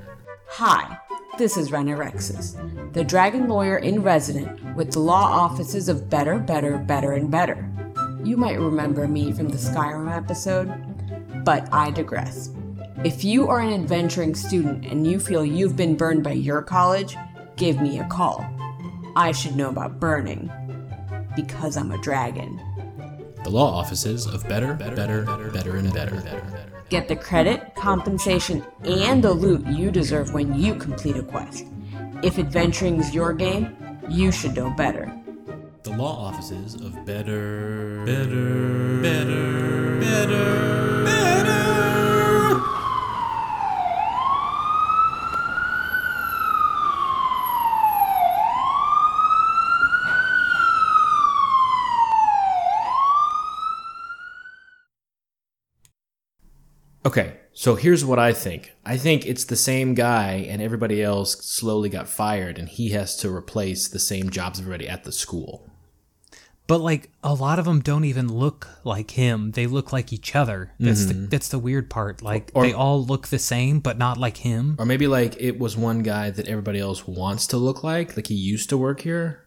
Hi, 0.50 0.96
this 1.36 1.56
is 1.56 1.72
Rhenorexis, 1.72 2.92
the 2.92 3.02
dragon 3.02 3.48
lawyer 3.48 3.78
in 3.78 4.04
resident 4.04 4.76
with 4.76 4.92
the 4.92 5.00
law 5.00 5.24
offices 5.24 5.88
of 5.88 6.08
Better, 6.08 6.38
Better, 6.38 6.78
Better, 6.78 7.14
and 7.14 7.28
Better. 7.28 7.68
You 8.22 8.36
might 8.36 8.60
remember 8.60 9.08
me 9.08 9.32
from 9.32 9.48
the 9.48 9.56
Skyrim 9.56 10.16
episode, 10.16 10.72
but 11.44 11.68
I 11.74 11.90
digress. 11.90 12.50
If 13.02 13.24
you 13.24 13.48
are 13.48 13.60
an 13.60 13.72
adventuring 13.72 14.34
student 14.34 14.86
and 14.86 15.06
you 15.06 15.18
feel 15.18 15.44
you've 15.44 15.76
been 15.76 15.96
burned 15.96 16.22
by 16.22 16.32
your 16.32 16.62
college, 16.62 17.16
give 17.56 17.80
me 17.80 17.98
a 17.98 18.06
call. 18.06 18.46
I 19.16 19.32
should 19.32 19.56
know 19.56 19.68
about 19.68 19.98
burning 19.98 20.50
because 21.34 21.76
I'm 21.76 21.90
a 21.90 22.00
dragon. 22.00 22.62
The 23.42 23.50
law 23.50 23.74
offices 23.74 24.26
of 24.26 24.48
Better, 24.48 24.74
Better, 24.74 24.94
Better, 25.50 25.76
and 25.76 25.92
Better. 25.92 26.42
Get 26.88 27.08
the 27.08 27.16
credit, 27.16 27.74
compensation, 27.74 28.64
and 28.84 29.22
the 29.22 29.32
loot 29.32 29.66
you 29.66 29.90
deserve 29.90 30.32
when 30.32 30.54
you 30.54 30.74
complete 30.74 31.16
a 31.16 31.22
quest. 31.22 31.66
If 32.22 32.38
adventuring's 32.38 33.14
your 33.14 33.32
game, 33.32 33.76
you 34.08 34.30
should 34.30 34.54
know 34.56 34.70
better. 34.70 35.12
The 35.82 35.90
law 35.90 36.28
offices 36.28 36.74
of 36.76 37.04
Better, 37.04 38.04
Better, 38.06 39.02
Better, 39.02 40.00
Better, 40.00 41.04
Better. 41.04 41.34
Okay, 57.06 57.36
so 57.64 57.76
here's 57.76 58.04
what 58.04 58.18
I 58.18 58.34
think. 58.34 58.74
I 58.84 58.98
think 58.98 59.24
it's 59.24 59.46
the 59.46 59.56
same 59.56 59.94
guy, 59.94 60.32
and 60.50 60.60
everybody 60.60 61.02
else 61.02 61.42
slowly 61.46 61.88
got 61.88 62.10
fired, 62.10 62.58
and 62.58 62.68
he 62.68 62.90
has 62.90 63.16
to 63.16 63.34
replace 63.34 63.88
the 63.88 63.98
same 63.98 64.28
jobs 64.28 64.60
everybody 64.60 64.86
at 64.86 65.04
the 65.04 65.12
school. 65.12 65.66
But 66.66 66.82
like 66.82 67.08
a 67.22 67.32
lot 67.32 67.58
of 67.58 67.64
them 67.64 67.80
don't 67.80 68.04
even 68.04 68.30
look 68.30 68.68
like 68.84 69.12
him. 69.12 69.52
They 69.52 69.66
look 69.66 69.94
like 69.94 70.12
each 70.12 70.36
other. 70.36 70.72
That's 70.78 71.06
the 71.06 71.14
mm-hmm. 71.14 71.28
that's 71.28 71.48
the 71.48 71.58
weird 71.58 71.88
part. 71.88 72.20
Like 72.20 72.50
Or- 72.52 72.66
they 72.66 72.74
all 72.74 73.02
look 73.02 73.28
the 73.28 73.38
same, 73.38 73.80
but 73.80 73.96
not 73.96 74.18
like 74.18 74.36
him. 74.36 74.76
Or 74.78 74.84
maybe 74.84 75.06
like 75.06 75.34
it 75.40 75.58
was 75.58 75.74
one 75.74 76.02
guy 76.02 76.28
that 76.28 76.46
everybody 76.46 76.80
else 76.80 77.08
wants 77.08 77.46
to 77.46 77.56
look 77.56 77.82
like, 77.82 78.14
like 78.14 78.26
he 78.26 78.34
used 78.34 78.68
to 78.68 78.76
work 78.76 79.00
here. 79.00 79.43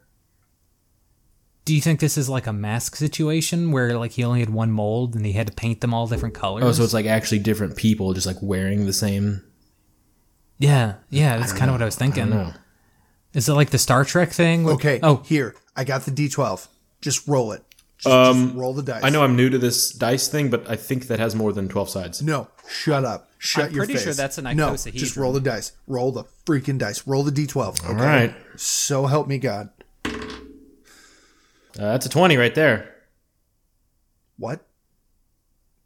Do 1.68 1.74
you 1.74 1.82
think 1.82 2.00
this 2.00 2.16
is 2.16 2.30
like 2.30 2.46
a 2.46 2.52
mask 2.54 2.96
situation 2.96 3.72
where 3.72 3.98
like 3.98 4.12
he 4.12 4.24
only 4.24 4.40
had 4.40 4.48
one 4.48 4.70
mold 4.72 5.14
and 5.14 5.26
he 5.26 5.32
had 5.32 5.46
to 5.48 5.52
paint 5.52 5.82
them 5.82 5.92
all 5.92 6.06
different 6.06 6.34
colors? 6.34 6.64
Oh, 6.64 6.72
so 6.72 6.82
it's 6.82 6.94
like 6.94 7.04
actually 7.04 7.40
different 7.40 7.76
people 7.76 8.14
just 8.14 8.26
like 8.26 8.38
wearing 8.40 8.86
the 8.86 8.92
same. 8.94 9.44
yeah, 10.58 10.94
yeah. 11.10 11.36
That's 11.36 11.52
kind 11.52 11.70
of 11.70 11.74
what 11.74 11.82
I 11.82 11.84
was 11.84 11.96
I 12.00 12.06
don't 12.06 12.12
thinking. 12.14 12.30
know. 12.30 12.52
Is 13.34 13.50
it 13.50 13.52
like 13.52 13.68
the 13.68 13.76
Star 13.76 14.06
Trek 14.06 14.30
thing? 14.30 14.64
with- 14.64 14.76
Okay. 14.76 14.98
Oh, 15.02 15.16
Here, 15.26 15.54
I 15.76 15.84
got 15.84 16.06
the 16.06 16.10
D12. 16.10 16.68
Just 17.02 17.28
roll 17.28 17.52
it. 17.52 17.62
Just, 17.98 18.06
Um, 18.14 18.44
just 18.46 18.56
roll 18.56 18.72
the 18.72 18.82
dice. 18.82 19.04
I 19.04 19.10
know 19.10 19.22
I'm 19.22 19.36
new 19.36 19.50
to 19.50 19.58
this 19.58 19.90
dice 19.90 20.26
thing, 20.26 20.48
but 20.48 20.70
I 20.70 20.76
think 20.76 21.08
that 21.08 21.18
has 21.18 21.34
more 21.34 21.52
than 21.52 21.68
12 21.68 21.90
sides. 21.90 22.22
No, 22.22 22.48
shut 22.66 23.04
up. 23.04 23.28
Shut 23.36 23.66
I'm 23.66 23.74
your 23.74 23.84
pretty 23.84 24.00
sure 24.02 24.14
that's 24.14 24.38
an 24.38 24.44
No, 24.56 24.70
icosahedron. 24.70 24.94
just 24.94 25.16
roll 25.18 25.34
the 25.34 25.40
dice. 25.40 25.72
Roll 25.86 26.12
the 26.12 26.24
freaking 26.46 26.78
dice. 26.78 27.06
Roll 27.06 27.24
the 27.24 27.30
d12. 27.30 27.80
Okay? 27.84 27.88
All 27.88 27.94
right. 27.94 28.34
So 28.56 29.04
help 29.04 29.28
me 29.28 29.36
God. 29.38 29.68
Uh, 31.78 31.92
that's 31.92 32.06
a 32.06 32.08
20 32.08 32.36
right 32.36 32.54
there. 32.54 32.92
What? 34.36 34.66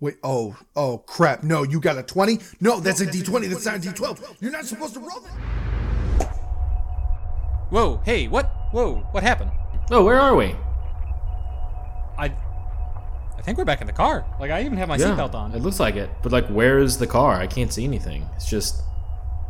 Wait. 0.00 0.16
Oh. 0.22 0.56
Oh 0.74 0.98
crap. 0.98 1.42
No, 1.42 1.62
you 1.62 1.80
got 1.80 1.98
a 1.98 2.02
20. 2.02 2.38
No, 2.60 2.80
that's 2.80 3.00
a 3.00 3.06
d20. 3.06 3.48
That's 3.50 3.66
not 3.66 3.76
a 3.76 3.78
d12. 3.78 4.36
You're 4.40 4.50
not 4.50 4.64
supposed 4.64 4.94
to 4.94 5.00
roll 5.00 5.20
that. 5.20 6.28
Whoa, 7.70 8.02
hey, 8.04 8.28
what? 8.28 8.50
Whoa, 8.72 8.96
what 9.12 9.22
happened? 9.22 9.50
Oh, 9.90 10.04
where 10.04 10.20
are 10.20 10.34
we? 10.34 10.54
I 12.18 12.34
I 13.38 13.42
think 13.42 13.58
we're 13.58 13.64
back 13.64 13.80
in 13.80 13.86
the 13.86 13.92
car. 13.92 14.24
Like 14.38 14.50
I 14.50 14.62
even 14.62 14.76
have 14.78 14.88
my 14.88 14.98
seatbelt 14.98 15.34
on. 15.34 15.52
It 15.54 15.62
looks 15.62 15.80
like 15.80 15.96
it. 15.96 16.10
But, 16.22 16.32
like, 16.32 16.46
where 16.48 16.78
is 16.78 16.98
the 16.98 17.06
car? 17.06 17.34
I 17.34 17.46
can't 17.46 17.72
see 17.72 17.84
anything. 17.84 18.28
It's 18.36 18.48
just. 18.48 18.82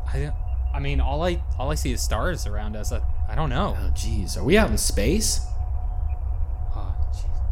I, 0.07 0.33
I 0.73 0.81
mean, 0.81 1.01
all 1.01 1.23
I 1.23 1.43
all 1.59 1.71
I 1.71 1.75
see 1.75 1.93
is 1.93 2.01
stars 2.01 2.47
around 2.47 2.77
us. 2.77 2.93
I, 2.93 3.03
I 3.29 3.35
don't 3.35 3.51
know. 3.51 3.77
Oh, 3.79 3.91
jeez. 3.91 4.37
Are 4.37 4.45
we 4.45 4.57
out 4.57 4.71
in 4.71 4.79
space? 4.79 5.41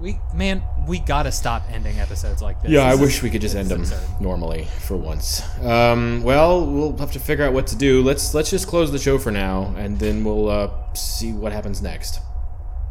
We 0.00 0.18
man, 0.34 0.62
we 0.86 0.98
gotta 1.00 1.30
stop 1.30 1.62
ending 1.70 1.98
episodes 1.98 2.40
like 2.40 2.62
this. 2.62 2.70
Yeah, 2.70 2.80
I 2.82 2.94
wish 2.94 3.16
is- 3.18 3.22
we 3.22 3.30
could 3.30 3.40
just 3.42 3.54
end 3.54 3.68
them 3.68 3.80
absurd. 3.82 4.20
normally 4.20 4.64
for 4.80 4.96
once. 4.96 5.42
Um, 5.62 6.22
well, 6.22 6.64
we'll 6.66 6.96
have 6.98 7.12
to 7.12 7.20
figure 7.20 7.44
out 7.44 7.52
what 7.52 7.66
to 7.68 7.76
do. 7.76 8.02
Let's 8.02 8.32
let's 8.34 8.50
just 8.50 8.66
close 8.66 8.90
the 8.92 8.98
show 8.98 9.18
for 9.18 9.30
now, 9.30 9.74
and 9.76 9.98
then 9.98 10.24
we'll 10.24 10.48
uh, 10.48 10.70
see 10.94 11.32
what 11.32 11.52
happens 11.52 11.82
next. 11.82 12.20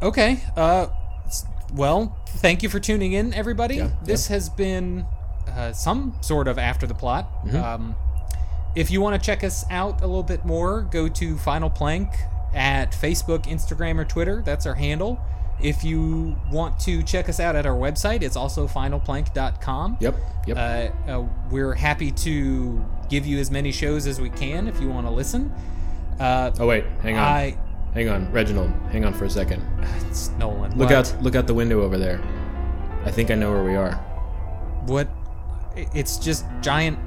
Okay. 0.02 0.39
Uh, 0.56 0.88
well, 1.74 2.17
thank 2.28 2.63
you 2.63 2.69
for 2.69 2.80
tuning 2.80 3.13
in, 3.13 3.34
everybody. 3.34 3.76
Yeah, 3.78 3.89
this 4.04 4.28
has 4.28 4.50
been 4.50 5.06
uh, 5.48 5.74
some 5.74 6.15
sort 6.22 6.48
of 6.48 6.58
after 6.58 6.88
the 6.88 6.95
plot. 6.95 7.28
Mm-hmm. 7.45 7.58
Um, 7.58 7.95
if 8.76 8.91
you 8.91 9.02
want 9.02 9.22
to 9.22 9.26
check 9.26 9.43
us 9.43 9.65
out 9.72 10.02
a 10.02 10.08
little 10.08 10.24
bit 10.24 10.45
more, 10.45 10.84
go 10.84 11.08
to 11.08 11.38
Final 11.39 11.69
Plank 11.69 12.10
at 12.54 12.91
Facebook, 12.91 13.43
Instagram, 13.45 14.00
or 14.00 14.06
Twitter. 14.06 14.41
That's 14.45 14.65
our 14.65 14.76
handle. 14.76 15.19
If 15.62 15.84
you 15.84 16.38
want 16.52 16.80
to 16.82 17.04
check 17.04 17.28
us 17.28 17.39
out 17.39 17.56
at 17.56 17.65
our 17.65 17.76
website, 17.76 18.22
it's 18.22 18.36
also 18.36 18.67
finalplank.com. 18.67 19.98
Yep. 20.00 20.15
Yep. 20.48 20.58
Uh, 20.58 21.12
uh, 21.12 21.28
we're 21.52 21.74
happy 21.74 22.12
to 22.12 22.86
give 23.10 23.26
you 23.26 23.39
as 23.39 23.52
many 23.52 23.72
shows 23.72 24.08
as 24.08 24.22
we 24.22 24.30
can 24.30 24.67
if 24.67 24.80
you 24.80 24.89
want 24.89 25.06
to 25.06 25.12
listen. 25.12 25.54
Uh, 26.19 26.52
oh 26.60 26.67
wait, 26.67 26.86
hang 27.02 27.17
on. 27.17 27.24
I, 27.24 27.58
Hang 27.93 28.08
on, 28.08 28.32
Reginald. 28.32 28.72
Hang 28.91 29.04
on 29.04 29.13
for 29.13 29.26
a 29.26 29.30
second. 29.30 29.63
it's 30.10 30.30
Nolan. 30.32 30.78
Look 30.78 30.89
what? 30.89 31.13
out! 31.13 31.24
Look 31.24 31.36
out 31.36 31.48
the 31.48 31.54
window 31.54 31.82
over 31.82 31.98
there. 31.98 32.22
I 33.04 33.12
think 33.12 33.32
I 33.32 33.36
know 33.36 33.52
where 33.52 33.63
we 33.63 33.76
are. 33.76 33.93
What? 34.86 35.10
It's 35.76 36.17
just 36.17 36.45
giant 36.62 37.00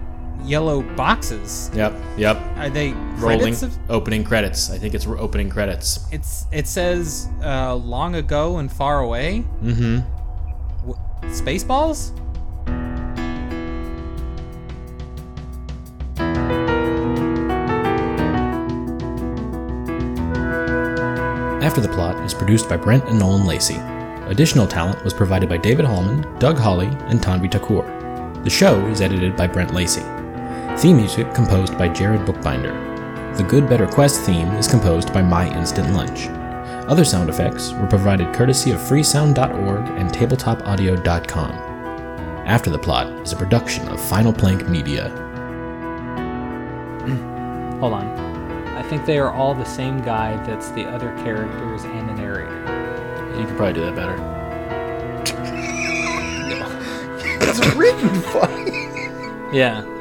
yellow 0.44 0.82
boxes. 0.96 1.70
Yep. 1.74 1.94
Yep. 2.16 2.36
Are 2.56 2.68
they 2.70 2.92
Rolling. 2.92 3.38
credits 3.40 3.62
of? 3.62 3.78
Opening 3.90 4.24
credits. 4.24 4.70
I 4.70 4.78
think 4.78 4.94
it's 4.94 5.06
opening 5.06 5.48
credits. 5.50 6.06
It's 6.10 6.46
it 6.52 6.66
says 6.66 7.28
uh, 7.42 7.74
long 7.76 8.14
ago 8.16 8.58
and 8.58 8.70
far 8.70 9.00
away. 9.00 9.44
Mm-hmm. 9.62 9.98
Wh- 10.90 11.24
Spaceballs? 11.26 12.12
After 21.62 21.80
the 21.80 21.88
Plot 21.88 22.16
is 22.24 22.34
produced 22.34 22.68
by 22.68 22.76
Brent 22.76 23.04
and 23.08 23.18
Nolan 23.18 23.46
Lacey. 23.46 23.76
Additional 24.26 24.66
talent 24.66 25.02
was 25.04 25.14
provided 25.14 25.48
by 25.48 25.56
David 25.56 25.84
Hallman, 25.86 26.22
Doug 26.38 26.58
Hawley, 26.58 26.88
and 27.08 27.20
Tanvi 27.20 27.48
Takur. 27.48 28.42
The 28.44 28.50
show 28.50 28.84
is 28.88 29.00
edited 29.00 29.36
by 29.36 29.46
Brent 29.46 29.72
Lacey. 29.72 30.02
Theme 30.82 30.96
music 30.96 31.32
composed 31.32 31.78
by 31.78 31.88
Jared 31.88 32.26
Bookbinder. 32.26 32.72
The 33.36 33.44
Good 33.44 33.68
Better 33.68 33.86
Quest 33.86 34.22
theme 34.22 34.48
is 34.54 34.66
composed 34.66 35.12
by 35.12 35.22
My 35.22 35.48
Instant 35.56 35.94
Lunch. 35.94 36.26
Other 36.90 37.04
sound 37.04 37.30
effects 37.30 37.70
were 37.70 37.86
provided 37.86 38.34
courtesy 38.34 38.72
of 38.72 38.80
freesound.org 38.80 39.86
and 39.96 40.10
tabletopaudio.com. 40.10 41.52
After 42.48 42.68
the 42.68 42.80
Plot 42.80 43.06
is 43.22 43.32
a 43.32 43.36
production 43.36 43.86
of 43.90 44.00
Final 44.00 44.32
Plank 44.32 44.68
Media. 44.68 45.08
Hold 47.78 47.92
on. 47.92 48.66
I 48.76 48.82
think 48.82 49.06
they 49.06 49.18
are 49.18 49.30
all 49.30 49.54
the 49.54 49.64
same 49.64 50.02
guy 50.02 50.34
that's 50.44 50.70
the 50.70 50.84
other 50.86 51.16
characters 51.18 51.84
and 51.84 52.08
the 52.08 52.14
narrator. 52.14 52.58
You 53.38 53.46
could 53.46 53.56
probably 53.56 53.74
do 53.74 53.82
that 53.82 53.94
better. 53.94 54.16
It's 57.44 57.74
written 57.76 58.08
funny. 58.22 59.56
Yeah. 59.56 59.91